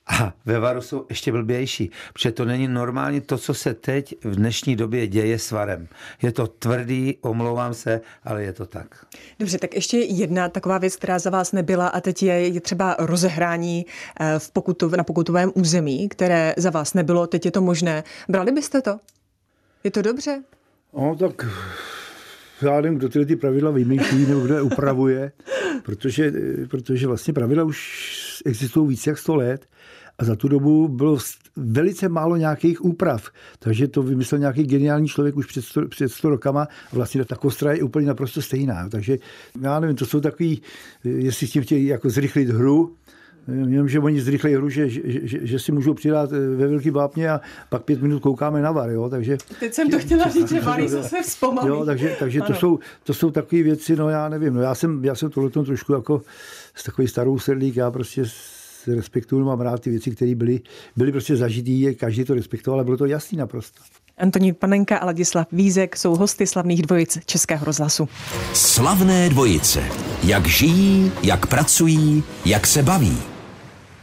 a 0.09 0.33
ve 0.45 0.59
varu 0.59 0.81
jsou 0.81 1.05
ještě 1.09 1.31
blbější, 1.31 1.91
protože 2.13 2.31
to 2.31 2.45
není 2.45 2.67
normálně 2.67 3.21
to, 3.21 3.37
co 3.37 3.53
se 3.53 3.73
teď 3.73 4.15
v 4.23 4.35
dnešní 4.35 4.75
době 4.75 5.07
děje 5.07 5.39
s 5.39 5.51
varem. 5.51 5.87
Je 6.21 6.31
to 6.31 6.47
tvrdý, 6.47 7.17
omlouvám 7.21 7.73
se, 7.73 8.01
ale 8.23 8.43
je 8.43 8.53
to 8.53 8.65
tak. 8.65 9.05
Dobře, 9.39 9.57
tak 9.57 9.75
ještě 9.75 9.97
jedna 9.97 10.49
taková 10.49 10.77
věc, 10.77 10.95
která 10.95 11.19
za 11.19 11.29
vás 11.29 11.51
nebyla 11.51 11.87
a 11.87 12.01
teď 12.01 12.23
je, 12.23 12.47
je 12.47 12.61
třeba 12.61 12.95
rozehrání 12.99 13.85
eh, 14.19 14.39
v 14.39 14.51
pokutu, 14.51 14.89
na 14.97 15.03
pokutovém 15.03 15.51
území, 15.55 16.09
které 16.09 16.53
za 16.57 16.69
vás 16.69 16.93
nebylo, 16.93 17.27
teď 17.27 17.45
je 17.45 17.51
to 17.51 17.61
možné. 17.61 18.03
Brali 18.29 18.51
byste 18.51 18.81
to? 18.81 18.99
Je 19.83 19.91
to 19.91 20.01
dobře? 20.01 20.43
No 20.93 21.15
tak 21.15 21.45
já 22.61 22.81
nevím, 22.81 22.97
kdo 22.97 23.09
tyhle 23.09 23.25
ty 23.25 23.35
pravidla 23.35 23.71
vymýšlí 23.71 24.25
nebo 24.25 24.39
kdo 24.39 24.55
je 24.55 24.61
upravuje, 24.61 25.31
protože, 25.83 26.33
protože 26.69 27.07
vlastně 27.07 27.33
pravidla 27.33 27.63
už 27.63 28.28
existují 28.45 28.87
více 28.87 29.09
jak 29.09 29.17
100 29.17 29.35
let 29.35 29.67
a 30.17 30.23
za 30.23 30.35
tu 30.35 30.47
dobu 30.47 30.87
bylo 30.87 31.17
velice 31.55 32.09
málo 32.09 32.35
nějakých 32.35 32.85
úprav. 32.85 33.29
Takže 33.59 33.87
to 33.87 34.03
vymyslel 34.03 34.39
nějaký 34.39 34.63
geniální 34.63 35.07
člověk 35.07 35.37
už 35.37 35.45
před 35.45 35.61
100, 35.65 35.87
před 35.87 36.09
100 36.09 36.29
rokama. 36.29 36.63
A 36.63 36.95
vlastně 36.95 37.25
ta 37.25 37.35
kostra 37.35 37.73
je 37.73 37.83
úplně 37.83 38.07
naprosto 38.07 38.41
stejná. 38.41 38.89
Takže 38.89 39.17
já 39.61 39.79
nevím, 39.79 39.95
to 39.95 40.05
jsou 40.05 40.19
takový, 40.19 40.61
jestli 41.03 41.47
s 41.47 41.51
tím 41.51 41.63
chtějí 41.63 41.85
jako 41.85 42.09
zrychlit 42.09 42.49
hru, 42.49 42.95
Jenom, 43.53 43.89
že 43.89 43.99
oni 43.99 44.21
zrychlejí 44.21 44.55
hru, 44.55 44.69
že, 44.69 44.89
že, 44.89 45.01
že, 45.05 45.39
že, 45.41 45.59
si 45.59 45.71
můžou 45.71 45.93
přidat 45.93 46.31
ve 46.31 46.67
velký 46.67 46.89
vápně 46.89 47.29
a 47.29 47.41
pak 47.69 47.83
pět 47.83 48.01
minut 48.01 48.19
koukáme 48.19 48.61
na 48.61 48.71
var. 48.71 48.89
Jo? 48.89 49.09
Takže, 49.09 49.37
Teď 49.59 49.73
jsem 49.73 49.89
to 49.89 49.99
chtěla 49.99 50.29
říct, 50.29 50.49
že 50.49 50.61
varí 50.61 50.87
zase 50.89 51.21
vzpomalí. 51.21 51.67
Jo, 51.67 51.85
takže, 51.85 52.15
takže 52.19 52.41
to, 52.41 52.53
jsou, 52.53 52.79
to 53.03 53.13
jsou 53.13 53.31
takové 53.31 53.63
věci, 53.63 53.95
no 53.95 54.09
já 54.09 54.29
nevím. 54.29 54.53
No, 54.53 54.61
já 54.61 54.75
jsem, 54.75 55.05
já 55.05 55.15
jsem 55.15 55.29
tohle 55.29 55.49
trošku 55.49 55.93
jako 55.93 56.21
s 56.75 56.83
takový 56.83 57.07
starou 57.07 57.39
sedlík, 57.39 57.75
já 57.75 57.91
prostě 57.91 58.23
respektuju, 58.87 59.45
mám 59.45 59.61
rád 59.61 59.81
ty 59.81 59.89
věci, 59.89 60.11
které 60.11 60.35
byly, 60.35 60.61
byly 60.95 61.11
prostě 61.11 61.35
zažitý, 61.35 61.95
každý 61.95 62.23
to 62.23 62.33
respektoval, 62.33 62.79
ale 62.79 62.85
bylo 62.85 62.97
to 62.97 63.05
jasný 63.05 63.37
naprosto. 63.37 63.81
Antonín 64.17 64.55
Panenka 64.55 64.97
a 64.97 65.05
Ladislav 65.05 65.47
Vízek 65.51 65.97
jsou 65.97 66.15
hosty 66.15 66.47
slavných 66.47 66.81
dvojic 66.81 67.17
Českého 67.25 67.65
rozhlasu. 67.65 68.09
Slavné 68.53 69.29
dvojice. 69.29 69.83
Jak 70.23 70.47
žijí, 70.47 71.11
jak 71.23 71.45
pracují, 71.45 72.23
jak 72.45 72.67
se 72.67 72.83
baví. 72.83 73.17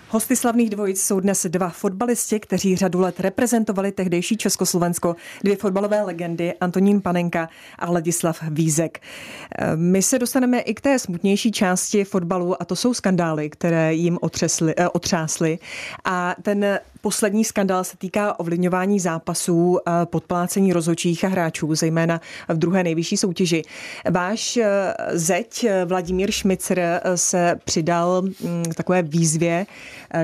Hosty 0.09 0.37
slavných 0.37 0.71
dvojic 0.71 1.03
jsou 1.03 1.21
dnes 1.21 1.47
dva 1.49 1.69
fotbalisti, 1.69 2.41
kteří 2.41 2.77
řadu 2.77 3.01
let 3.01 3.21
reprezentovali 3.21 3.93
tehdejší 3.93 4.37
Československo, 4.37 5.17
dvě 5.45 5.57
fotbalové 5.57 6.03
legendy, 6.03 6.55
Antonín 6.61 7.01
Panenka 7.01 7.49
a 7.79 7.91
Ladislav 7.91 8.43
Vízek. 8.51 9.01
My 9.75 10.03
se 10.03 10.19
dostaneme 10.19 10.61
i 10.61 10.75
k 10.75 10.81
té 10.81 10.99
smutnější 10.99 11.53
části 11.53 12.05
fotbalu 12.05 12.63
a 12.63 12.65
to 12.65 12.77
jsou 12.77 12.95
skandály, 12.95 13.51
které 13.51 13.95
jim 13.95 14.19
otřesly, 14.21 14.75
eh, 14.77 14.89
otřásly. 14.89 15.59
A 16.05 16.35
ten 16.43 16.79
Poslední 17.01 17.45
skandál 17.45 17.85
se 17.85 17.97
týká 17.97 18.41
ovlivňování 18.41 19.01
zápasů, 19.01 19.79
podplácení 20.05 20.73
rozhodčích 20.73 21.25
a 21.25 21.29
hráčů, 21.29 21.75
zejména 21.75 22.21
v 22.49 22.59
druhé 22.59 22.85
nejvyšší 22.85 23.17
soutěži. 23.17 23.63
Váš 24.11 24.57
eh, 24.57 24.95
zeď 25.13 25.65
eh, 25.65 25.85
Vladimír 25.85 26.31
Šmicer 26.31 26.79
eh, 26.79 27.01
se 27.17 27.59
přidal 27.65 28.23
mm, 28.23 28.65
k 28.71 28.75
takové 28.75 29.03
výzvě, 29.03 29.67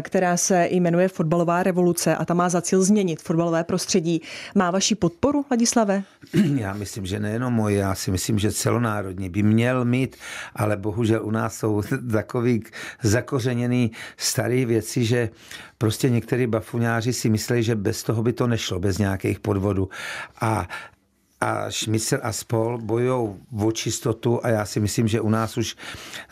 která 0.02 0.37
se 0.37 0.68
jmenuje 0.70 1.08
Fotbalová 1.08 1.62
revoluce 1.62 2.16
a 2.16 2.24
ta 2.24 2.35
má 2.35 2.48
za 2.48 2.61
cíl 2.61 2.82
změnit 2.82 3.22
fotbalové 3.22 3.64
prostředí. 3.64 4.22
Má 4.54 4.70
vaši 4.70 4.94
podporu, 4.94 5.44
Vladislave? 5.50 6.02
Já 6.56 6.72
myslím, 6.74 7.06
že 7.06 7.20
nejenom 7.20 7.52
moje, 7.52 7.76
já 7.76 7.94
si 7.94 8.11
myslím, 8.11 8.38
že 8.38 8.52
celonárodní 8.52 9.30
by 9.30 9.42
měl 9.42 9.85
mít, 9.85 10.16
ale 10.56 10.76
bohužel 10.76 11.24
u 11.24 11.30
nás 11.30 11.56
jsou 11.56 11.82
takový 12.12 12.64
zakořeněný 13.02 13.90
starý 14.16 14.64
věci, 14.64 15.04
že 15.04 15.30
prostě 15.78 16.11
některý 16.11 16.46
bafuňáři 16.62 17.12
si 17.12 17.29
myslí, 17.29 17.62
že 17.62 17.75
bez 17.75 18.03
toho 18.03 18.22
by 18.22 18.33
to 18.33 18.46
nešlo, 18.46 18.79
bez 18.79 18.98
nějakých 18.98 19.40
podvodů. 19.40 19.88
A 20.40 20.68
a 21.42 21.70
Šmicel 21.70 22.18
a 22.22 22.33
spol 22.33 22.78
bojují 22.78 23.35
o 23.61 23.72
čistotu 23.72 24.40
a 24.42 24.48
já 24.48 24.64
si 24.66 24.81
myslím, 24.81 25.09
že 25.09 25.20
u 25.20 25.28
nás 25.28 25.57
už 25.57 25.76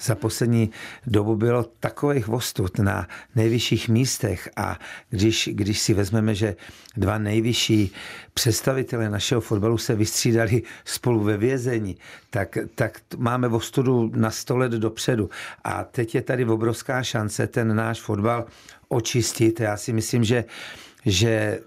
za 0.00 0.14
poslední 0.14 0.70
dobu 1.06 1.36
bylo 1.36 1.64
takových 1.80 2.26
vostut 2.26 2.78
na 2.78 3.08
nejvyšších 3.34 3.88
místech 3.88 4.48
a 4.56 4.78
když, 5.10 5.48
když 5.52 5.80
si 5.80 5.94
vezmeme, 5.94 6.34
že 6.34 6.56
dva 6.96 7.18
nejvyšší 7.18 7.92
představitelé 8.34 9.10
našeho 9.10 9.40
fotbalu 9.40 9.78
se 9.78 9.94
vystřídali 9.94 10.62
spolu 10.84 11.20
ve 11.20 11.36
vězení, 11.36 11.96
tak, 12.30 12.58
tak 12.74 13.00
máme 13.16 13.48
vostudu 13.48 14.10
na 14.14 14.30
100 14.30 14.56
let 14.56 14.72
dopředu. 14.72 15.30
A 15.64 15.84
teď 15.84 16.14
je 16.14 16.22
tady 16.22 16.44
obrovská 16.44 17.02
šance 17.02 17.46
ten 17.46 17.76
náš 17.76 18.00
fotbal 18.00 18.46
očistit. 18.88 19.60
Já 19.60 19.76
si 19.76 19.92
myslím, 19.92 20.24
že 20.24 20.44
že 21.06 21.60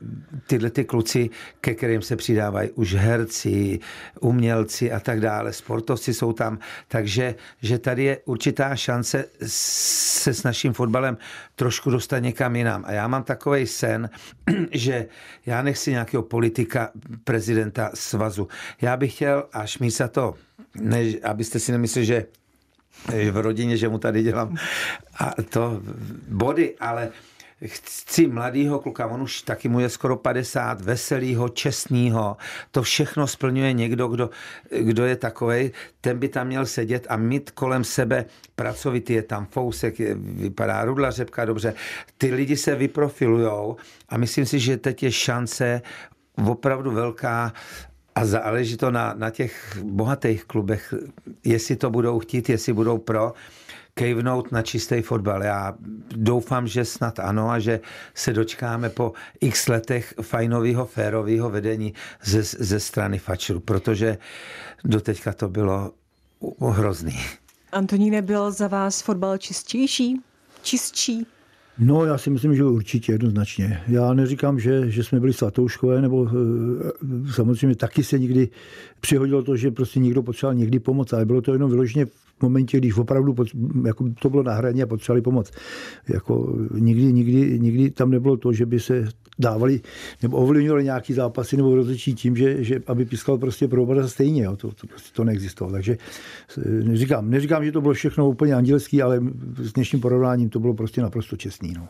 tyhle 0.48 0.70
ty 0.70 0.86
kluci, 0.86 1.30
ke 1.62 1.74
kterým 1.74 2.02
se 2.02 2.16
přidávají 2.16 2.72
už 2.72 2.94
herci, 2.94 3.80
umělci 4.20 4.92
a 4.92 5.00
tak 5.00 5.20
dále, 5.20 5.54
sportovci 5.54 6.14
jsou 6.14 6.34
tam, 6.34 6.60
takže 6.88 7.36
že 7.62 7.80
tady 7.80 8.04
je 8.04 8.18
určitá 8.26 8.76
šance 8.76 9.26
se 9.46 10.34
s 10.34 10.44
naším 10.44 10.74
fotbalem 10.74 11.18
trošku 11.56 11.90
dostat 11.90 12.20
někam 12.20 12.56
jinam. 12.56 12.84
A 12.88 12.92
já 12.92 13.08
mám 13.08 13.24
takový 13.24 13.68
sen, 13.68 14.10
že 14.72 15.06
já 15.46 15.62
nechci 15.62 15.92
nějakého 15.92 16.24
politika, 16.24 16.90
prezidenta 17.24 17.92
svazu. 17.94 18.48
Já 18.82 18.98
bych 18.98 19.16
chtěl, 19.16 19.48
až 19.54 19.80
mi 19.80 19.92
se 19.92 20.08
to, 20.08 20.36
ne, 20.76 21.04
abyste 21.24 21.60
si 21.60 21.72
nemysleli, 21.72 22.06
že 22.06 22.26
v 23.32 23.38
rodině, 23.38 23.78
že 23.78 23.90
mu 23.90 23.98
tady 23.98 24.24
dělám 24.24 24.56
a 25.20 25.34
to 25.50 25.82
body, 26.28 26.76
ale 26.80 27.10
chci 27.66 28.28
mladýho 28.28 28.80
kluka, 28.80 29.08
on 29.08 29.22
už 29.22 29.42
taky 29.42 29.70
mu 29.70 29.80
je 29.80 29.90
skoro 29.90 30.18
50, 30.18 30.82
veselýho, 30.82 31.50
čestného, 31.50 32.38
to 32.72 32.84
všechno 32.84 33.28
splňuje 33.28 33.74
někdo, 33.74 34.08
kdo, 34.08 34.30
kdo 34.80 35.06
je 35.06 35.16
takovej, 35.16 35.72
ten 36.02 36.20
by 36.20 36.30
tam 36.30 36.48
měl 36.48 36.66
sedět 36.66 37.08
a 37.10 37.18
mít 37.18 37.52
kolem 37.52 37.84
sebe 37.84 38.26
pracovitý, 38.56 39.14
je 39.14 39.22
tam 39.24 39.46
Fousek, 39.46 40.00
je, 40.00 40.16
vypadá 40.16 40.86
Rudla 40.86 41.12
Řepka 41.12 41.46
dobře, 41.46 41.74
ty 42.18 42.34
lidi 42.34 42.58
se 42.58 42.76
vyprofilujou 42.76 43.76
a 44.10 44.18
myslím 44.18 44.46
si, 44.46 44.60
že 44.60 44.78
teď 44.78 45.04
je 45.04 45.12
šance 45.12 45.82
opravdu 46.46 46.92
velká 46.92 47.54
a 48.16 48.26
záleží 48.26 48.78
to 48.78 48.92
na, 48.92 49.14
na 49.18 49.30
těch 49.30 49.78
bohatých 49.84 50.46
klubech, 50.46 50.94
jestli 51.44 51.76
to 51.76 51.90
budou 51.90 52.20
chtít, 52.20 52.50
jestli 52.50 52.74
budou 52.74 52.98
pro, 52.98 53.34
kejvnout 53.94 54.52
na 54.52 54.62
čistý 54.62 55.02
fotbal. 55.02 55.44
Já 55.44 55.76
doufám, 56.16 56.68
že 56.68 56.86
snad 56.86 57.20
ano 57.20 57.50
a 57.50 57.60
že 57.60 57.80
se 58.14 58.34
dočkáme 58.34 58.90
po 58.90 59.14
x 59.42 59.68
letech 59.68 60.14
fajnového, 60.22 60.86
férového 60.86 61.50
vedení 61.50 61.94
ze, 62.24 62.44
ze 62.44 62.80
strany 62.80 63.20
Fačru, 63.20 63.60
protože 63.60 64.18
doteďka 64.84 65.34
to 65.34 65.50
bylo 65.50 65.92
hrozný. 66.70 67.20
Antoníne, 67.72 68.22
byl 68.22 68.52
za 68.52 68.68
vás 68.68 69.02
fotbal 69.02 69.38
čistější? 69.38 70.22
Čistší? 70.62 71.26
No, 71.78 72.06
já 72.06 72.18
si 72.18 72.30
myslím, 72.30 72.56
že 72.56 72.64
určitě 72.64 73.12
jednoznačně. 73.12 73.82
Já 73.88 74.14
neříkám, 74.14 74.60
že, 74.60 74.92
že 74.92 75.04
jsme 75.04 75.20
byli 75.20 75.34
svatouškové, 75.34 76.02
nebo 76.02 76.28
e, 76.28 77.34
samozřejmě 77.34 77.76
taky 77.76 78.04
se 78.04 78.20
nikdy 78.20 78.50
přihodilo 79.00 79.44
to, 79.44 79.56
že 79.56 79.72
prostě 79.72 80.00
někdo 80.00 80.24
potřeboval 80.24 80.56
někdy 80.56 80.80
pomoct, 80.80 81.14
ale 81.14 81.26
bylo 81.26 81.42
to 81.42 81.54
jenom 81.54 81.70
vyloženě 81.70 82.08
momentě, 82.44 82.78
když 82.78 82.98
opravdu 82.98 83.36
jako 83.86 84.10
to 84.22 84.30
bylo 84.30 84.44
na 84.44 84.54
hraně 84.54 84.84
a 84.84 84.88
potřebovali 84.88 85.22
pomoc. 85.22 85.52
Jako 86.08 86.58
nikdy, 86.74 87.14
nikdy, 87.14 87.60
nikdy 87.60 87.90
tam 87.90 88.12
nebylo 88.12 88.38
to, 88.38 88.54
že 88.54 88.66
by 88.66 88.80
se 88.80 89.06
dávali 89.40 89.82
nebo 90.22 90.38
ovlivňovali 90.38 90.84
nějaký 90.84 91.14
zápasy 91.14 91.58
nebo 91.58 91.76
rozličí 91.76 92.14
tím, 92.14 92.36
že, 92.36 92.64
že 92.64 92.80
aby 92.88 93.06
pískal 93.06 93.38
prostě 93.38 93.68
pro 93.68 94.10
stejně. 94.10 94.44
Jo. 94.44 94.56
To, 94.56 94.72
to, 94.72 94.88
prostě 94.88 95.10
to 95.14 95.24
neexistovalo. 95.24 95.74
Takže 95.74 95.98
neříkám, 96.84 97.30
neříkám, 97.30 97.66
že 97.66 97.72
to 97.72 97.82
bylo 97.82 97.94
všechno 97.94 98.30
úplně 98.30 98.54
andělský, 98.54 99.02
ale 99.02 99.20
s 99.58 99.74
dnešním 99.74 100.02
porovnáním 100.02 100.50
to 100.50 100.60
bylo 100.60 100.74
prostě 100.74 101.02
naprosto 101.02 101.38
čestný. 101.38 101.74
No. 101.74 101.88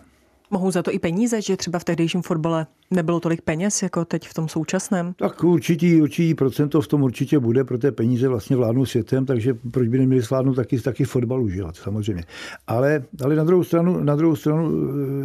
Mohou 0.53 0.71
za 0.71 0.83
to 0.83 0.93
i 0.93 0.99
peníze, 0.99 1.41
že 1.41 1.57
třeba 1.57 1.79
v 1.79 1.83
tehdejším 1.83 2.21
fotbale 2.21 2.67
nebylo 2.91 3.19
tolik 3.19 3.41
peněz, 3.41 3.83
jako 3.83 4.05
teď 4.05 4.27
v 4.27 4.33
tom 4.33 4.47
současném? 4.47 5.13
Tak 5.13 5.43
určitý, 5.43 6.01
určitý 6.01 6.33
procento 6.33 6.81
v 6.81 6.87
tom 6.87 7.03
určitě 7.03 7.39
bude, 7.39 7.63
protože 7.63 7.91
peníze 7.91 8.27
vlastně 8.27 8.55
vládnou 8.55 8.85
světem, 8.85 9.25
takže 9.25 9.53
proč 9.71 9.87
by 9.87 9.97
neměli 9.97 10.21
zvládnout 10.21 10.53
taky, 10.53 10.79
taky 10.79 11.03
fotbalu, 11.03 11.49
že 11.49 11.63
samozřejmě. 11.73 12.23
Ale, 12.67 13.03
ale 13.23 13.35
na, 13.35 13.43
druhou 13.43 13.63
stranu, 13.63 14.03
na 14.03 14.15
druhou 14.15 14.35
stranu 14.35 14.71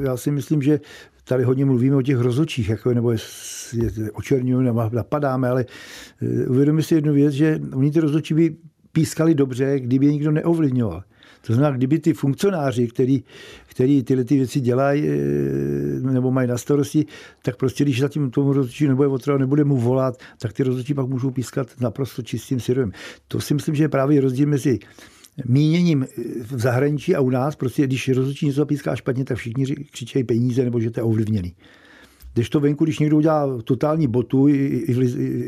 eh, 0.01 0.05
já 0.05 0.17
si 0.17 0.31
myslím, 0.31 0.63
že 0.63 0.81
tady 1.25 1.45
hodně 1.45 1.65
mluvíme 1.65 1.97
o 1.97 2.03
těch 2.03 2.19
rozočích, 2.19 2.69
jako, 2.69 2.95
nebo 2.95 3.15
očerňujeme, 4.13 4.73
napadáme, 4.93 5.49
ale 5.49 5.65
eh, 6.23 6.47
uvědomíme 6.47 6.83
si 6.83 6.95
jednu 6.95 7.13
věc, 7.13 7.33
že 7.33 7.61
oni 7.75 7.91
ty 7.91 8.01
rozočí 8.01 8.35
by 8.35 8.57
pískali 8.93 9.35
dobře, 9.35 9.81
kdyby 9.81 10.07
je 10.07 10.13
nikdo 10.13 10.31
neovlivňoval. 10.31 11.03
To 11.47 11.55
znamená, 11.55 11.77
kdyby 11.77 11.99
ty 11.99 12.13
funkcionáři, 12.13 12.89
který, 12.89 13.23
který 13.67 14.03
tyhle 14.03 14.25
ty 14.25 14.37
věci 14.37 14.61
dělají 14.61 15.09
eh, 15.09 15.13
nebo 16.01 16.31
mají 16.31 16.49
na 16.49 16.59
starosti, 16.59 17.07
tak 17.43 17.57
prostě 17.57 17.85
když 17.85 18.01
zatím 18.01 18.31
tomu 18.31 18.53
rozhodčí 18.53 18.89
nebude 18.89 19.09
otrvat, 19.09 19.39
nebude 19.39 19.65
mu 19.65 19.77
volat, 19.77 20.19
tak 20.39 20.53
ty 20.53 20.63
rozhodčí 20.63 20.95
pak 20.95 21.07
můžou 21.07 21.31
pískat 21.31 21.69
naprosto 21.81 22.23
čistým 22.23 22.61
syrovým. 22.61 22.93
To 23.29 23.41
si 23.41 23.55
myslím, 23.55 23.75
že 23.75 23.85
je 23.85 23.89
právě 23.89 24.21
rozdíl 24.21 24.49
mezi 24.49 24.79
míněním 25.45 26.07
v 26.41 26.61
zahraničí 26.61 27.15
a 27.15 27.21
u 27.21 27.31
nás. 27.31 27.57
Prostě 27.57 27.87
když 27.87 28.09
rozhodčí 28.09 28.47
něco 28.47 28.67
píská 28.67 28.97
špatně, 28.97 29.25
tak 29.25 29.37
všichni 29.37 29.67
křičejí 29.67 30.25
peníze 30.25 30.65
nebo 30.65 30.81
že 30.81 30.91
to 30.91 31.01
je 31.01 31.05
ovlivněný. 31.05 31.55
Když 32.39 32.51
to 32.51 32.61
venku, 32.61 32.85
když 32.85 32.99
někdo 32.99 33.17
udělá 33.17 33.63
totální 33.63 34.07
botu 34.07 34.49
i 34.49 34.95
v, 34.95 35.03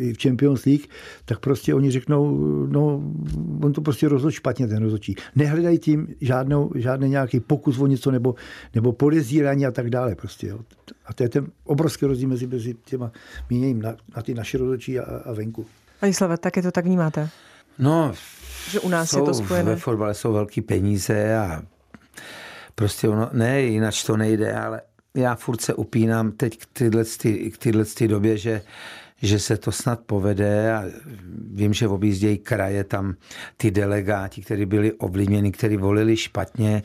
i 0.09 0.13
v 0.13 0.23
Champions 0.23 0.65
League, 0.65 0.87
tak 1.25 1.39
prostě 1.39 1.75
oni 1.75 1.91
řeknou, 1.91 2.37
no, 2.67 3.03
on 3.63 3.73
to 3.73 3.81
prostě 3.81 4.09
rozhodl 4.09 4.31
špatně, 4.31 4.69
ten 4.69 4.83
rozhodčí. 4.83 5.15
Nehledají 5.37 5.79
tím 5.79 6.09
žádnou, 6.21 6.71
žádný 6.75 7.09
nějaký 7.09 7.41
pokus 7.41 7.79
o 7.79 7.87
něco 7.87 8.11
nebo, 8.11 8.35
nebo 8.75 8.93
podezírání 8.93 9.67
a 9.67 9.71
tak 9.71 9.91
dále. 9.91 10.15
Prostě, 10.15 10.47
jo. 10.47 10.61
A 11.07 11.15
to 11.15 11.23
je 11.23 11.29
ten 11.29 11.47
obrovský 11.65 12.07
rozdíl 12.07 12.29
mezi, 12.29 12.47
mezi 12.47 12.75
těma 12.85 13.13
míněním 13.51 13.83
na, 13.83 13.97
na 14.17 14.23
ty 14.23 14.35
naše 14.35 14.59
rozhodčí 14.59 14.99
a, 14.99 15.05
a 15.25 15.33
venku. 15.33 15.67
Slava, 16.11 16.37
taky 16.37 16.63
to 16.63 16.71
tak 16.73 16.85
vnímáte? 16.85 17.29
No, 17.79 18.13
že 18.71 18.81
u 18.81 18.89
nás 18.89 19.11
jsou, 19.11 19.19
je 19.19 19.25
to 19.25 19.35
spojené. 19.35 19.71
Ve 19.71 19.77
fotbale 19.77 20.15
jsou 20.15 20.33
velké 20.33 20.63
peníze 20.63 21.37
a 21.37 21.63
prostě 22.75 23.09
ono, 23.09 23.31
ne, 23.33 23.63
jinak 23.63 23.95
to 24.07 24.17
nejde, 24.17 24.53
ale 24.53 24.81
já 25.15 25.35
furt 25.35 25.61
se 25.61 25.75
upínám 25.75 26.33
teď 26.33 26.59
k 26.59 26.67
tyhle, 26.73 27.05
k 27.53 27.59
tyhle 27.59 27.85
době, 28.07 28.37
že, 28.37 28.63
že 29.23 29.39
se 29.39 29.57
to 29.57 29.73
snad 29.73 30.01
povede 30.01 30.75
a 30.75 30.85
vím, 31.53 31.73
že 31.73 31.89
objíždějí 31.89 32.39
kraje 32.39 32.85
tam 32.85 33.15
ty 33.57 33.71
delegáti, 33.71 34.43
kteří 34.43 34.67
byli 34.67 34.93
ovlivněni, 34.93 35.53
kteří 35.53 35.77
volili 35.77 36.17
špatně, 36.17 36.83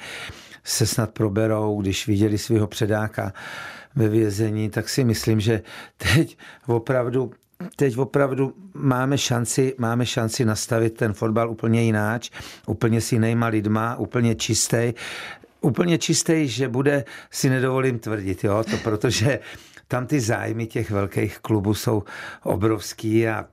se 0.64 0.88
snad 0.88 1.12
proberou, 1.12 1.82
když 1.82 2.08
viděli 2.08 2.38
svého 2.38 2.68
předáka 2.68 3.34
ve 3.96 4.10
vězení, 4.10 4.70
tak 4.70 4.90
si 4.90 5.04
myslím, 5.04 5.40
že 5.40 5.62
teď 5.98 6.38
opravdu 6.68 7.32
teď 7.76 7.98
opravdu 7.98 8.54
máme 8.74 9.18
šanci, 9.18 9.76
máme 9.78 10.06
šanci 10.06 10.46
nastavit 10.46 10.94
ten 10.94 11.14
fotbal 11.14 11.52
úplně 11.52 11.84
jináč, 11.84 12.32
úplně 12.68 13.02
s 13.02 13.12
jinýma 13.12 13.48
lidma, 13.48 13.96
úplně 13.96 14.36
čistý 14.36 14.94
úplně 15.66 15.98
čistý, 15.98 16.48
že 16.48 16.68
bude, 16.68 17.06
si 17.32 17.50
nedovolím 17.50 18.00
tvrdit, 18.00 18.44
jo, 18.44 18.64
to 18.64 18.78
protože 18.78 19.40
tam 19.88 20.08
ty 20.08 20.20
zájmy 20.20 20.68
těch 20.68 20.92
velkých 20.92 21.40
klubů 21.40 21.74
jsou 21.74 22.04
obrovský 22.44 23.28
a 23.28 23.46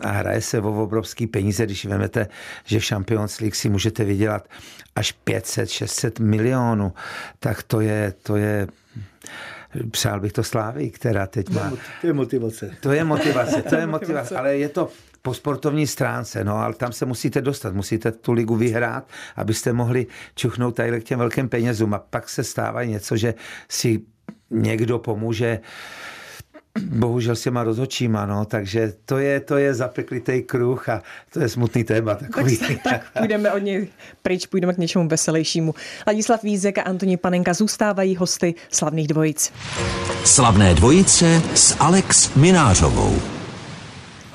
a 0.00 0.10
hraje 0.10 0.40
se 0.40 0.60
o 0.60 0.82
obrovský 0.82 1.26
peníze, 1.26 1.66
když 1.66 1.84
vezmete, 1.84 2.28
že 2.64 2.80
v 2.80 2.84
Champions 2.84 3.40
League 3.40 3.54
si 3.54 3.68
můžete 3.68 4.04
vydělat 4.04 4.48
až 4.96 5.14
500-600 5.26 6.22
milionů, 6.22 6.92
tak 7.38 7.62
to 7.62 7.80
je, 7.80 8.14
to 8.22 8.36
je 8.36 8.66
přál 9.90 10.20
bych 10.20 10.32
to 10.32 10.44
Slávy, 10.44 10.90
která 10.90 11.26
teď 11.26 11.48
má. 11.48 11.72
To 12.00 12.06
je 12.06 12.12
motivace. 12.12 12.70
To 12.80 12.92
je 12.92 13.04
motivace, 13.04 13.62
to 13.62 13.74
je 13.76 13.86
motivace, 13.96 14.36
ale 14.36 14.56
je 14.56 14.68
to, 14.68 14.88
po 15.26 15.34
sportovní 15.34 15.86
stránce, 15.86 16.44
no 16.44 16.58
ale 16.58 16.74
tam 16.74 16.92
se 16.92 17.06
musíte 17.06 17.42
dostat, 17.42 17.74
musíte 17.74 18.12
tu 18.12 18.32
ligu 18.32 18.56
vyhrát, 18.56 19.08
abyste 19.36 19.72
mohli 19.72 20.06
čuchnout 20.34 20.74
tady 20.76 21.00
k 21.00 21.04
těm 21.04 21.18
velkým 21.18 21.48
penězům 21.48 21.94
a 21.94 21.98
pak 21.98 22.28
se 22.28 22.44
stává 22.44 22.84
něco, 22.84 23.16
že 23.16 23.34
si 23.68 24.00
někdo 24.50 24.98
pomůže 24.98 25.60
bohužel 26.78 27.36
s 27.36 27.42
těma 27.42 27.64
rozhodčíma, 27.64 28.26
no, 28.26 28.44
takže 28.44 28.92
to 29.04 29.18
je, 29.18 29.40
to 29.40 29.56
je 29.56 29.74
zapeklitý 29.74 30.42
kruh 30.42 30.88
a 30.88 31.02
to 31.32 31.40
je 31.40 31.48
smutný 31.48 31.84
téma 31.84 32.14
takový. 32.14 32.58
Tak, 32.58 32.82
tak 32.82 33.02
půjdeme 33.18 33.52
od 33.52 33.58
něj 33.58 33.88
pryč, 34.22 34.46
půjdeme 34.46 34.74
k 34.74 34.78
něčemu 34.78 35.08
veselějšímu. 35.08 35.74
Ladislav 36.06 36.42
Vízek 36.42 36.78
a 36.78 36.82
Antonín 36.82 37.18
Panenka 37.18 37.54
zůstávají 37.54 38.16
hosty 38.16 38.54
slavných 38.70 39.08
dvojic. 39.08 39.52
Slavné 40.24 40.74
dvojice 40.74 41.42
s 41.54 41.76
Alex 41.80 42.34
Minářovou. 42.34 43.35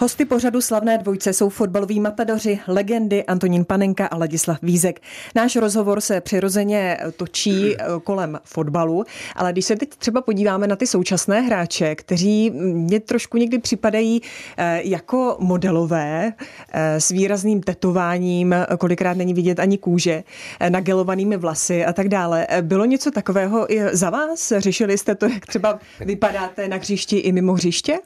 Hosty 0.02 0.26
pořadu 0.26 0.62
Slavné 0.62 0.98
dvojce 0.98 1.34
jsou 1.34 1.50
fotbaloví 1.50 2.00
matadoři, 2.00 2.60
legendy 2.68 3.24
Antonín 3.26 3.66
Panenka 3.66 4.08
a 4.08 4.18
Ladislav 4.18 4.58
Vízek. 4.62 5.02
Náš 5.36 5.56
rozhovor 5.56 6.02
se 6.02 6.22
přirozeně 6.22 6.98
točí 7.18 7.76
eh, 7.76 7.86
kolem 8.04 8.40
fotbalu, 8.44 9.04
ale 9.36 9.52
když 9.52 9.66
se 9.66 9.76
teď 9.76 9.90
třeba 9.90 10.22
podíváme 10.22 10.68
na 10.68 10.76
ty 10.76 10.88
současné 10.88 11.42
hráče, 11.42 11.96
kteří 11.96 12.50
mě 12.52 13.00
trošku 13.00 13.38
někdy 13.38 13.60
připadají 13.60 14.22
eh, 14.58 14.82
jako 14.84 15.38
modelové 15.40 16.34
eh, 16.72 17.02
s 17.02 17.10
výrazným 17.10 17.62
tetováním, 17.62 18.56
kolikrát 18.78 19.18
není 19.18 19.34
vidět 19.34 19.60
ani 19.60 19.78
kůže, 19.78 20.24
nagelovanými 20.70 21.38
vlasy 21.38 21.86
a 21.86 21.94
tak 21.94 22.10
dále. 22.10 22.48
Bylo 22.62 22.86
něco 22.86 23.12
takového 23.12 23.74
i 23.74 23.82
za 23.92 24.10
vás? 24.10 24.54
Řešili 24.58 24.98
jste 24.98 25.16
to, 25.16 25.26
jak 25.26 25.46
třeba 25.46 25.80
vypadáte 26.00 26.68
na 26.68 26.78
hřišti 26.78 27.18
i 27.18 27.32
mimo 27.32 27.54
hřiště? 27.54 28.00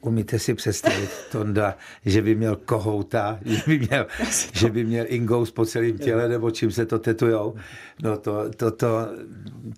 Umíte 0.00 0.38
si 0.38 0.54
představit, 0.54 1.10
Tonda, 1.32 1.76
že 2.04 2.22
by 2.22 2.34
měl 2.34 2.56
kohouta, 2.56 3.38
že 3.44 3.62
by 3.66 3.78
měl, 3.78 4.06
že 4.52 4.70
by 4.70 4.84
měl 4.84 5.04
ingous 5.08 5.50
po 5.50 5.66
celém 5.66 5.98
těle, 5.98 6.28
nebo 6.28 6.50
čím 6.50 6.70
se 6.70 6.86
to 6.86 6.98
tetujou. 6.98 7.54
No 8.02 8.16
to, 8.16 8.50
to, 8.56 8.70
to, 8.70 9.08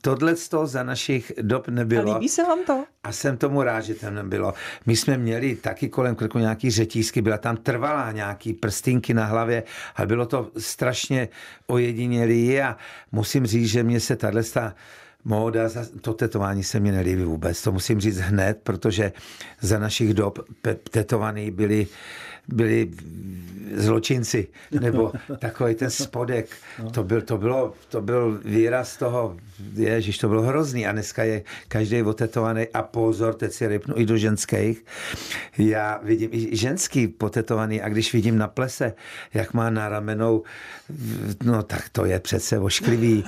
tohle 0.00 0.34
to 0.34 0.66
za 0.66 0.82
našich 0.82 1.32
dob 1.42 1.68
nebylo. 1.68 2.12
A 2.12 2.14
líbí 2.14 2.28
se 2.28 2.42
vám 2.42 2.58
to? 2.66 2.84
A 3.04 3.12
jsem 3.12 3.36
tomu 3.36 3.62
rád, 3.62 3.80
že 3.80 3.94
tam 3.94 4.14
nebylo. 4.14 4.54
My 4.86 4.96
jsme 4.96 5.18
měli 5.18 5.56
taky 5.56 5.88
kolem 5.88 6.14
krku 6.14 6.38
nějaký 6.38 6.70
řetízky, 6.70 7.22
byla 7.22 7.38
tam 7.38 7.56
trvalá 7.56 8.12
nějaký 8.12 8.52
prstinky 8.52 9.14
na 9.14 9.24
hlavě 9.24 9.62
a 9.96 10.06
bylo 10.06 10.26
to 10.26 10.50
strašně 10.58 11.28
ojedinělý 11.66 12.60
a 12.60 12.76
musím 13.12 13.46
říct, 13.46 13.68
že 13.68 13.82
mě 13.82 14.00
se 14.00 14.16
tahle 14.16 14.42
móda, 15.24 15.68
to 16.00 16.14
tetování 16.14 16.64
se 16.64 16.80
mi 16.80 16.92
nelíbí 16.92 17.22
vůbec, 17.22 17.62
to 17.62 17.72
musím 17.72 18.00
říct 18.00 18.18
hned, 18.18 18.58
protože 18.62 19.12
za 19.60 19.78
našich 19.78 20.14
dob 20.14 20.38
tetovaný 20.90 21.50
byli 21.50 21.86
byli 22.48 22.90
zločinci, 23.74 24.48
nebo 24.80 25.12
takový 25.38 25.74
ten 25.74 25.90
spodek. 25.90 26.48
No. 26.82 26.90
To, 26.90 27.04
byl, 27.04 27.22
to, 27.22 27.38
bylo, 27.38 27.74
to 27.88 28.00
byl 28.00 28.40
výraz 28.44 28.96
toho, 28.96 29.36
ježiš, 29.74 30.18
to 30.18 30.28
bylo 30.28 30.42
hrozný 30.42 30.86
a 30.86 30.92
dneska 30.92 31.24
je 31.24 31.42
každý 31.68 32.02
otetovaný 32.02 32.66
a 32.74 32.82
pozor, 32.82 33.34
teď 33.34 33.52
si 33.52 33.66
rypnu 33.66 33.94
i 33.98 34.06
do 34.06 34.16
ženských. 34.16 34.84
Já 35.58 36.00
vidím 36.02 36.30
i 36.32 36.56
ženský 36.56 37.08
potetovaný 37.08 37.82
a 37.82 37.88
když 37.88 38.12
vidím 38.12 38.38
na 38.38 38.48
plese, 38.48 38.92
jak 39.34 39.54
má 39.54 39.70
na 39.70 39.88
ramenou, 39.88 40.42
no 41.44 41.62
tak 41.62 41.88
to 41.88 42.04
je 42.04 42.20
přece 42.20 42.58
ošklivý, 42.58 43.24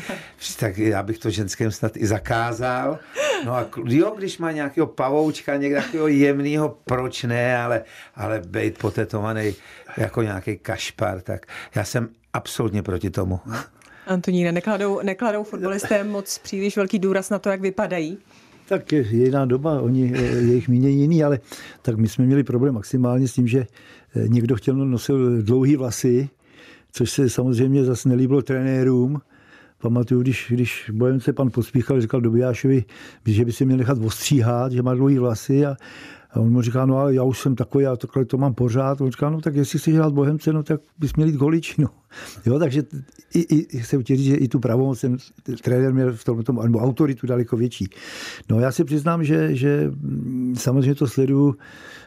tak 0.59 0.79
já 0.79 1.03
bych 1.03 1.19
to 1.19 1.31
ženským 1.31 1.71
snad 1.71 1.97
i 1.97 2.07
zakázal. 2.07 2.99
No 3.45 3.55
a 3.55 3.69
jo, 3.85 4.15
když 4.19 4.39
má 4.39 4.53
nějakého 4.53 4.87
pavoučka, 4.87 5.57
někdo 5.57 5.81
takového 5.81 6.09
jemného, 6.09 6.79
proč 6.85 7.23
ne, 7.23 7.59
ale, 7.59 7.85
ale 8.15 8.43
bejt 8.47 8.79
potetovaný 8.79 9.55
jako 9.97 10.23
nějaký 10.23 10.59
kašpar, 10.59 11.21
tak 11.21 11.47
já 11.75 11.85
jsem 11.85 12.09
absolutně 12.33 12.83
proti 12.83 13.11
tomu. 13.11 13.41
Antoníne, 14.07 14.53
nekladou, 14.53 15.01
nekladou 15.03 15.45
fotbalisté 15.45 16.05
moc 16.05 16.39
příliš 16.39 16.77
velký 16.77 16.99
důraz 16.99 17.31
na 17.31 17.39
to, 17.39 17.49
jak 17.49 17.61
vypadají? 17.61 18.19
Tak 18.69 18.93
je 18.93 19.01
jiná 19.01 19.45
doba, 19.45 19.81
oni, 19.81 20.13
eh, 20.15 20.23
jejich 20.23 20.69
mínění 20.69 21.01
jiný, 21.01 21.25
ale 21.25 21.41
tak 21.83 21.97
my 21.97 22.09
jsme 22.09 22.25
měli 22.25 22.45
problém 22.45 22.75
maximálně 22.75 23.29
s 23.29 23.33
tím, 23.33 23.49
že 23.49 23.67
eh, 24.17 24.29
někdo 24.29 24.57
chtěl 24.57 24.75
nosil 24.75 25.43
dlouhý 25.43 25.77
vlasy, 25.77 26.29
což 26.93 27.11
se 27.11 27.31
samozřejmě 27.31 27.85
zase 27.85 28.09
nelíbilo 28.09 28.43
trenérům, 28.43 29.21
Pamatuju, 29.83 30.23
když, 30.23 30.47
když 30.51 30.91
bojemce 30.93 31.33
pan 31.33 31.51
Pospíchal 31.51 32.01
říkal 32.01 32.21
Dobijášovi, 32.21 32.85
že 33.27 33.45
by 33.45 33.53
si 33.53 33.65
měl 33.65 33.79
nechat 33.79 33.99
ostříhat, 33.99 34.73
že 34.73 34.83
má 34.83 34.95
dlouhý 34.95 35.19
vlasy 35.19 35.67
a, 35.67 35.77
a 36.33 36.41
on 36.41 36.53
mu 36.53 36.63
říká, 36.63 36.87
no 36.87 36.99
ale 36.99 37.15
já 37.15 37.23
už 37.23 37.41
jsem 37.41 37.55
takový, 37.57 37.85
já 37.85 37.97
takhle 37.97 38.25
to 38.25 38.39
mám 38.39 38.55
pořád. 38.55 39.01
On 39.01 39.11
říká, 39.11 39.31
no 39.31 39.41
tak 39.41 39.57
jestli 39.57 39.79
chceš 39.79 39.95
hrát 39.95 40.13
Bohemce, 40.13 40.53
no 40.53 40.63
tak 40.63 40.81
bys 40.99 41.15
měl 41.15 41.29
jít 41.29 41.37
goličinu. 41.37 41.89
Jo, 42.47 42.59
takže 42.59 42.83
i, 43.35 43.41
i, 43.57 43.83
jsem 43.83 44.03
chtěl 44.03 44.17
říct, 44.17 44.27
že 44.27 44.35
i 44.35 44.49
tu 44.49 44.61
pravomoc 44.61 45.01
ten 45.01 45.17
trenér 45.63 45.95
měl 45.95 46.13
v 46.13 46.25
tom, 46.25 46.43
tom 46.43 46.61
nebo 46.63 46.79
autoritu 46.79 47.27
daleko 47.27 47.57
větší. 47.57 47.89
No 48.51 48.61
já 48.61 48.73
si 48.73 48.85
přiznám, 48.85 49.25
že, 49.25 49.57
že 49.57 49.91
mm, 49.91 50.55
samozřejmě 50.59 50.95
to 50.95 51.07
sleduju. 51.07 51.57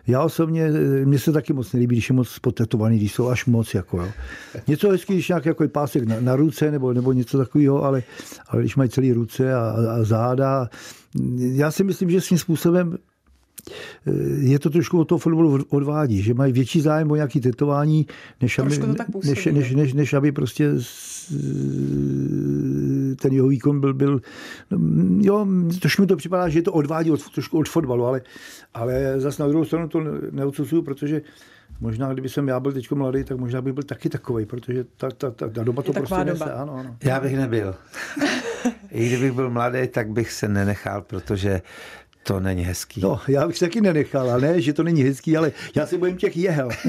Já 0.07 0.23
osobně, 0.23 0.71
mně 1.03 1.19
se 1.19 1.31
taky 1.31 1.53
moc 1.53 1.73
nelíbí, 1.73 1.95
když 1.95 2.09
je 2.09 2.15
moc 2.15 2.39
potetovaný, 2.39 2.97
když 2.97 3.13
jsou 3.13 3.27
až 3.27 3.45
moc. 3.45 3.73
Jako, 3.73 3.97
jo. 4.01 4.07
Něco 4.67 4.89
hezký, 4.89 5.13
když 5.13 5.27
nějaký 5.27 5.47
jako 5.47 5.67
pásek 5.67 6.03
na, 6.03 6.15
na, 6.19 6.35
ruce 6.35 6.71
nebo, 6.71 6.93
nebo 6.93 7.13
něco 7.13 7.37
takového, 7.37 7.83
ale, 7.83 8.03
ale 8.47 8.61
když 8.61 8.75
mají 8.75 8.89
celé 8.89 9.13
ruce 9.13 9.53
a, 9.53 9.75
a 9.99 10.03
záda, 10.03 10.69
já 11.37 11.71
si 11.71 11.83
myslím, 11.83 12.09
že 12.09 12.21
svým 12.21 12.39
způsobem 12.39 12.97
Eh, 12.97 13.14
je 14.37 14.59
to 14.59 14.69
trošku 14.69 14.99
od 14.99 15.05
toho 15.05 15.19
fotbalu 15.19 15.65
odvádí, 15.69 16.21
že 16.21 16.33
mají 16.33 16.53
větší 16.53 16.81
zájem 16.81 17.11
o 17.11 17.15
nějaký 17.15 17.39
tetování, 17.39 18.07
než 18.41 18.59
aby, 18.59 18.77
než, 19.23 19.45
než, 19.45 19.71
než, 19.73 19.93
než 19.93 20.13
aby 20.13 20.31
prostě 20.31 20.69
ten 23.21 23.33
jeho 23.33 23.47
výkon 23.47 23.79
byl, 23.79 23.93
byl 23.93 24.21
jo, 25.19 25.47
trošku 25.81 26.01
mi 26.01 26.07
to 26.07 26.15
připadá, 26.15 26.49
že 26.49 26.59
je 26.59 26.63
to 26.63 26.73
odvádí 26.73 27.11
od, 27.11 27.29
trošku 27.29 27.57
od 27.57 27.69
fotbalu, 27.69 28.05
ale, 28.05 28.21
ale 28.73 29.19
zase 29.19 29.43
na 29.43 29.49
druhou 29.49 29.65
stranu 29.65 29.87
to 29.87 30.01
neodsuzuju, 30.31 30.81
protože 30.81 31.21
Možná, 31.79 32.13
kdyby 32.13 32.29
jsem 32.29 32.47
já 32.47 32.59
byl 32.59 32.71
teď 32.71 32.91
mladý, 32.91 33.23
tak 33.23 33.37
možná 33.37 33.61
bych 33.61 33.73
byl 33.73 33.83
taky 33.83 34.09
takový, 34.09 34.45
protože 34.45 34.83
ta, 34.83 35.09
ta, 35.09 35.31
ta, 35.31 35.49
ta 35.49 35.63
doba 35.63 35.83
je 35.87 35.93
to 35.93 35.93
prostě 35.93 36.15
doba. 36.15 36.23
nese. 36.23 36.53
Ano, 36.53 36.73
ano. 36.73 36.97
Já 37.03 37.19
bych 37.19 37.37
nebyl. 37.37 37.75
I 38.91 39.07
kdybych 39.07 39.31
byl 39.31 39.49
mladý, 39.49 39.87
tak 39.87 40.09
bych 40.09 40.31
se 40.31 40.47
nenechal, 40.47 41.01
protože 41.01 41.61
to 42.27 42.39
není 42.39 42.63
hezký. 42.63 43.01
No, 43.01 43.21
já 43.27 43.47
bych 43.47 43.57
se 43.57 43.65
taky 43.65 43.81
nenechal, 43.81 44.31
ale 44.31 44.41
ne, 44.41 44.61
že 44.61 44.73
to 44.73 44.83
není 44.83 45.03
hezký, 45.03 45.37
ale 45.37 45.51
já 45.75 45.87
se 45.87 45.97
bojím 45.97 46.17
těch 46.17 46.37
jehel. 46.37 46.69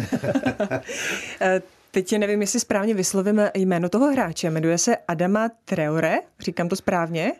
Eh, 1.40 1.62
teď 1.90 2.18
nevím, 2.18 2.40
jestli 2.40 2.60
správně 2.60 2.94
vyslovím 2.94 3.42
jméno 3.54 3.88
toho 3.88 4.12
hráče. 4.12 4.50
Jmenuje 4.50 4.78
se 4.78 4.96
Adama 5.08 5.50
Treore, 5.64 6.18
říkám 6.40 6.68
to 6.68 6.76
správně? 6.76 7.32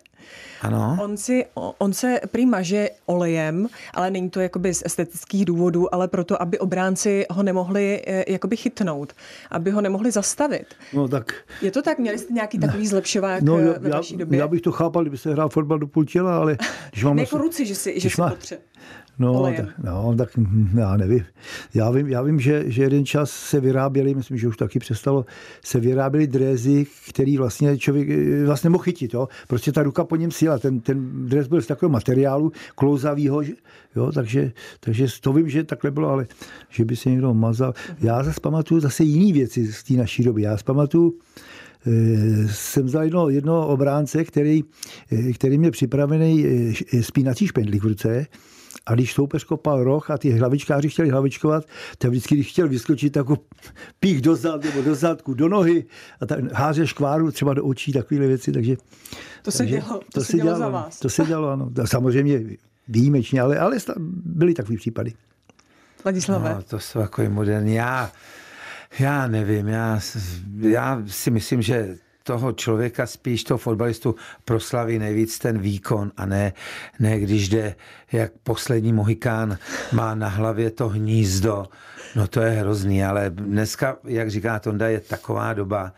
Ano. 0.62 0.98
On, 1.02 1.16
si, 1.16 1.44
on 1.54 1.92
se 1.92 2.20
prý 2.30 2.46
maže 2.46 2.88
olejem, 3.06 3.68
ale 3.94 4.10
není 4.10 4.30
to 4.30 4.40
jakoby 4.40 4.74
z 4.74 4.82
estetických 4.86 5.44
důvodů, 5.44 5.94
ale 5.94 6.08
proto, 6.08 6.42
aby 6.42 6.58
obránci 6.58 7.26
ho 7.30 7.42
nemohli 7.42 8.02
eh, 8.06 8.32
jakoby 8.32 8.56
chytnout, 8.56 9.12
aby 9.50 9.70
ho 9.70 9.80
nemohli 9.80 10.10
zastavit. 10.10 10.66
No 10.94 11.08
tak... 11.08 11.34
Je 11.62 11.70
to 11.70 11.82
tak? 11.82 11.98
Měli 11.98 12.18
jste 12.18 12.32
nějaký 12.32 12.58
takový 12.58 12.86
zlepšovák 12.86 13.42
no, 13.42 13.58
já, 13.58 13.72
ve 13.78 13.90
vaší 13.90 14.16
době? 14.16 14.38
Já 14.38 14.48
bych 14.48 14.60
to 14.60 14.72
chápal, 14.72 15.02
kdyby 15.02 15.18
se 15.18 15.32
hrál 15.32 15.48
fotbal 15.48 15.78
do 15.78 15.86
půl 15.86 16.04
těla, 16.04 16.38
ale... 16.38 16.58
Když 16.90 17.04
mám 17.04 17.18
jako 17.18 17.38
ruci, 17.38 17.66
že 17.66 17.74
si, 17.74 18.00
že 18.00 18.10
si 18.10 18.20
má, 18.20 18.30
potře. 18.30 18.58
No, 19.18 19.42
tak, 19.42 19.78
no, 19.84 20.14
tak 20.18 20.28
já 20.78 20.96
nevím. 20.96 21.24
Já 21.74 21.90
vím, 21.90 22.08
já 22.08 22.22
vím 22.22 22.40
že, 22.40 22.64
že 22.66 22.82
jeden 22.82 23.06
čas 23.06 23.30
se 23.30 23.60
vyráběly, 23.60 24.14
myslím, 24.14 24.38
že 24.38 24.48
už 24.48 24.56
taky 24.56 24.78
přestalo, 24.78 25.24
se 25.64 25.80
vyráběly 25.80 26.26
drézy, 26.26 26.86
který 27.08 27.38
vlastně 27.38 27.78
člověk 27.78 28.08
vlastně 28.46 28.70
mohl 28.70 28.82
chytit. 28.82 29.14
Jo? 29.14 29.28
Prostě 29.48 29.72
ta 29.72 29.82
ruka 29.82 30.04
po 30.04 30.15
něm 30.16 30.31
síla. 30.31 30.59
Ten, 30.59 30.81
ten 30.81 31.26
dres 31.26 31.48
byl 31.48 31.62
z 31.62 31.66
takového 31.66 31.92
materiálu, 31.92 32.52
klouzavýho, 32.74 33.42
jo? 33.96 34.12
Takže, 34.12 34.52
takže 34.81 35.07
to 35.20 35.33
vím, 35.33 35.48
že 35.48 35.64
takhle 35.64 35.90
bylo, 35.90 36.09
ale 36.09 36.26
že 36.70 36.85
by 36.85 36.96
se 36.96 37.11
někdo 37.11 37.35
mazal. 37.35 37.74
Já 38.00 38.22
zase 38.22 38.40
pamatuju 38.40 38.81
zase 38.81 39.05
jiné 39.05 39.33
věci 39.33 39.72
z 39.72 39.83
té 39.83 39.94
naší 39.94 40.24
doby. 40.24 40.42
Já 40.42 40.57
pamatuju, 40.64 41.18
eh, 41.87 42.48
jsem 42.48 42.88
jedno, 43.02 43.29
jedno 43.29 43.68
obránce, 43.68 44.24
který, 44.24 44.64
eh, 45.12 45.33
který 45.33 45.59
měl 45.59 45.70
připravený 45.70 46.46
eh, 46.92 47.02
spínací 47.02 47.46
špendlík 47.46 47.83
v 47.83 47.87
ruce 47.87 48.26
a 48.87 48.94
když 48.94 49.12
soupeř 49.12 49.44
kopal 49.44 49.85
roh 49.85 50.11
a 50.11 50.18
ty 50.18 50.31
hlavičkáři 50.31 50.88
chtěli 50.88 51.11
hlavičkovat, 51.11 51.64
tak 51.99 52.11
vždycky, 52.11 52.35
když 52.35 52.51
chtěl 52.51 52.68
vyskočit, 52.68 53.12
tak 53.12 53.27
pích 54.01 54.20
do 54.20 54.37
zad, 54.37 54.64
nebo 54.64 54.83
do 54.83 54.94
zadku, 54.94 55.35
do 55.35 55.49
nohy 55.49 55.85
a 56.20 56.27
tak 56.27 56.53
háže 56.53 56.87
škváru 56.87 57.31
třeba 57.31 57.55
do 57.55 57.64
očí, 57.64 57.92
takové 57.92 58.27
věci. 58.27 58.53
Takže, 58.53 58.77
to 59.42 59.51
se 59.51 59.66
dělo, 59.66 59.83
to, 59.83 60.01
to 60.14 60.20
se 60.25 60.37
dělo, 60.37 60.49
dělo 60.49 60.59
za 60.59 60.68
vás. 60.68 61.01
To 61.01 61.09
se 61.09 61.25
dělo, 61.25 61.49
ano. 61.49 61.70
Samozřejmě 61.85 62.42
výjimečně, 62.88 63.40
ale, 63.40 63.59
ale 63.59 63.77
byly 64.25 64.55
takové 64.55 64.77
případy. 64.77 65.12
Ladislave. 66.05 66.55
No, 66.55 66.62
to 66.62 66.79
jsou 66.79 66.99
jako 66.99 67.22
moderní. 67.29 67.75
Já, 67.75 68.12
já 68.99 69.27
nevím, 69.27 69.68
já, 69.68 70.01
já 70.61 71.03
si 71.07 71.31
myslím, 71.31 71.62
že 71.62 71.96
toho 72.26 72.52
člověka, 72.52 73.06
spíš 73.06 73.44
toho 73.44 73.58
fotbalistu 73.58 74.14
proslaví 74.44 74.98
nejvíc 74.98 75.38
ten 75.38 75.58
výkon 75.58 76.12
a 76.16 76.26
ne, 76.26 76.52
ne 76.98 77.20
když 77.20 77.48
jde, 77.48 77.74
jak 78.12 78.32
poslední 78.42 78.92
mohikán 78.92 79.58
má 79.92 80.14
na 80.14 80.28
hlavě 80.28 80.70
to 80.70 80.88
hnízdo. 80.88 81.66
No 82.16 82.26
to 82.26 82.40
je 82.40 82.50
hrozný, 82.50 83.04
ale 83.04 83.30
dneska, 83.30 83.96
jak 84.04 84.30
říká 84.30 84.58
Tonda, 84.58 84.88
je 84.88 85.00
taková 85.00 85.54
doba, 85.54 85.92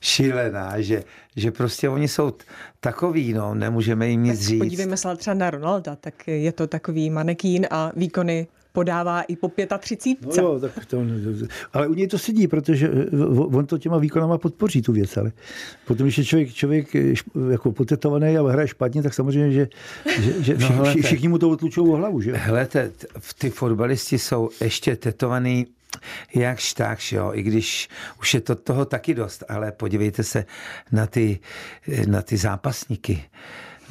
šílená, 0.00 0.80
že, 0.80 1.04
že 1.36 1.50
prostě 1.50 1.88
oni 1.88 2.08
jsou 2.08 2.32
takový, 2.80 3.32
no, 3.32 3.54
nemůžeme 3.54 4.08
jim 4.08 4.22
nic 4.22 4.38
tak 4.38 4.48
říct. 4.48 4.58
Podívejme 4.58 4.96
se 4.96 5.16
třeba 5.16 5.34
na 5.34 5.50
Ronalda, 5.50 5.96
tak 5.96 6.26
je 6.26 6.52
to 6.52 6.66
takový 6.66 7.10
manekín 7.10 7.66
a 7.70 7.92
výkony 7.96 8.46
podává 8.72 9.22
i 9.22 9.36
po 9.36 9.52
35. 9.78 10.36
No 10.36 10.42
jo, 10.42 10.60
tak 10.60 10.86
to, 10.86 11.04
ale 11.72 11.88
u 11.88 11.94
něj 11.94 12.06
to 12.06 12.18
sedí, 12.18 12.48
protože 12.48 12.88
eh, 12.88 13.16
on 13.36 13.66
to 13.66 13.78
těma 13.78 13.98
výkonama 13.98 14.38
podpoří 14.38 14.82
tu 14.82 14.92
věc, 14.92 15.16
ale 15.16 15.32
potom, 15.86 16.06
když 16.06 16.18
je 16.18 16.24
člověk, 16.24 16.54
člověk 16.54 16.96
eh, 16.96 17.14
jako 17.50 17.72
potetovaný 17.72 18.38
a 18.38 18.42
hraje 18.42 18.68
špatně, 18.68 19.02
tak 19.02 19.14
samozřejmě, 19.14 19.52
že, 19.52 19.68
že, 20.20 20.42
že 20.42 20.54
no, 20.58 20.58
všichni, 20.58 21.00
no, 21.00 21.06
všichni 21.06 21.28
mu 21.28 21.38
to 21.38 21.50
otlučou 21.50 21.92
o 21.92 21.96
hlavu. 21.96 22.20
Že? 22.20 22.32
Helete, 22.32 22.92
ty 23.38 23.50
fotbalisti 23.50 24.18
jsou 24.18 24.50
ještě 24.60 24.96
tetovaný 24.96 25.66
jakž 26.34 26.72
takž, 26.72 27.12
jo, 27.12 27.30
i 27.34 27.42
když 27.42 27.88
už 28.20 28.34
je 28.34 28.40
to 28.40 28.54
toho 28.54 28.84
taky 28.84 29.14
dost, 29.14 29.44
ale 29.48 29.72
podívejte 29.72 30.22
se 30.22 30.44
na 30.92 31.06
ty, 31.06 31.38
na 32.06 32.22
ty 32.22 32.36
zápasníky. 32.36 33.24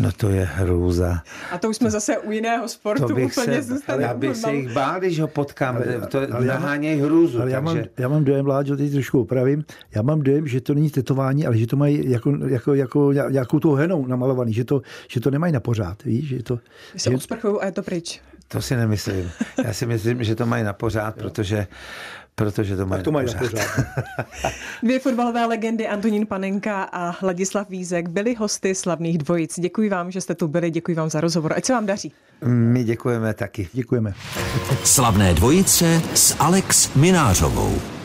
No 0.01 0.11
to 0.11 0.29
je 0.29 0.45
hrůza. 0.45 1.21
A 1.51 1.57
to 1.57 1.69
už 1.69 1.75
jsme 1.75 1.91
zase 1.91 2.17
u 2.17 2.31
jiného 2.31 2.67
sportu 2.67 3.07
to 3.07 3.13
bych 3.13 3.37
úplně 3.37 3.61
se, 3.61 3.73
zůstali. 3.73 4.03
Já 4.03 4.13
bych 4.13 4.35
se 4.35 4.53
jich 4.53 4.73
bál, 4.73 4.99
když 4.99 5.19
ho 5.19 5.27
potkám. 5.27 5.75
Ale, 5.75 6.07
to 6.07 6.19
ale 6.31 6.45
naháněj 6.45 6.99
hrůzu. 6.99 7.41
Ale 7.41 7.51
takže... 7.51 7.55
já, 7.55 7.61
mám, 7.61 7.77
já 7.97 8.07
mám 8.07 8.23
dojem, 8.23 8.45
Vláďo, 8.45 8.77
teď 8.77 8.91
trošku 8.91 9.21
opravím, 9.21 9.65
já 9.95 10.01
mám 10.01 10.21
dojem, 10.21 10.47
že 10.47 10.61
to 10.61 10.73
není 10.73 10.89
tetování, 10.89 11.47
ale 11.47 11.57
že 11.57 11.67
to 11.67 11.75
mají 11.75 12.11
jako, 12.11 12.37
jako, 12.47 12.73
jako 12.73 13.11
nějakou 13.11 13.59
tou 13.59 13.73
henou 13.73 14.07
namalovaný, 14.07 14.53
že 14.53 14.63
to, 14.63 14.81
že 15.07 15.19
to 15.19 15.31
nemají 15.31 15.53
na 15.53 15.59
pořád, 15.59 16.03
víš? 16.03 16.27
Že 16.27 16.43
to, 16.43 16.59
že... 16.93 16.99
se 16.99 17.09
odsprchují 17.09 17.57
a 17.61 17.65
je 17.65 17.71
to 17.71 17.83
pryč. 17.83 18.21
To 18.47 18.61
si 18.61 18.75
nemyslím. 18.75 19.31
Já 19.65 19.73
si 19.73 19.85
myslím, 19.85 20.23
že 20.23 20.35
to 20.35 20.45
mají 20.45 20.63
na 20.63 20.73
pořád, 20.73 21.15
protože 21.15 21.67
Protože 22.41 22.75
to 22.75 22.85
mají, 22.85 23.03
to 23.03 23.11
mají 23.11 23.27
pořád. 23.27 23.39
pořád. 23.39 23.65
Dvě 24.83 24.99
fotbalové 24.99 25.45
legendy 25.45 25.87
Antonín 25.87 26.25
Panenka 26.25 26.83
a 26.83 27.25
Ladislav 27.25 27.69
Vízek 27.69 28.09
byli 28.09 28.35
hosty 28.35 28.75
slavných 28.75 29.17
dvojic. 29.17 29.59
Děkuji 29.59 29.89
vám, 29.89 30.11
že 30.11 30.21
jste 30.21 30.35
tu 30.35 30.47
byli, 30.47 30.71
děkuji 30.71 30.95
vám 30.95 31.09
za 31.09 31.21
rozhovor. 31.21 31.53
Ať 31.55 31.65
se 31.65 31.73
vám 31.73 31.85
daří. 31.85 32.11
My 32.45 32.83
děkujeme 32.83 33.33
taky. 33.33 33.67
Děkujeme. 33.73 34.13
Slavné 34.83 35.33
dvojice 35.33 36.01
s 36.13 36.35
Alex 36.39 36.95
Minářovou. 36.95 38.00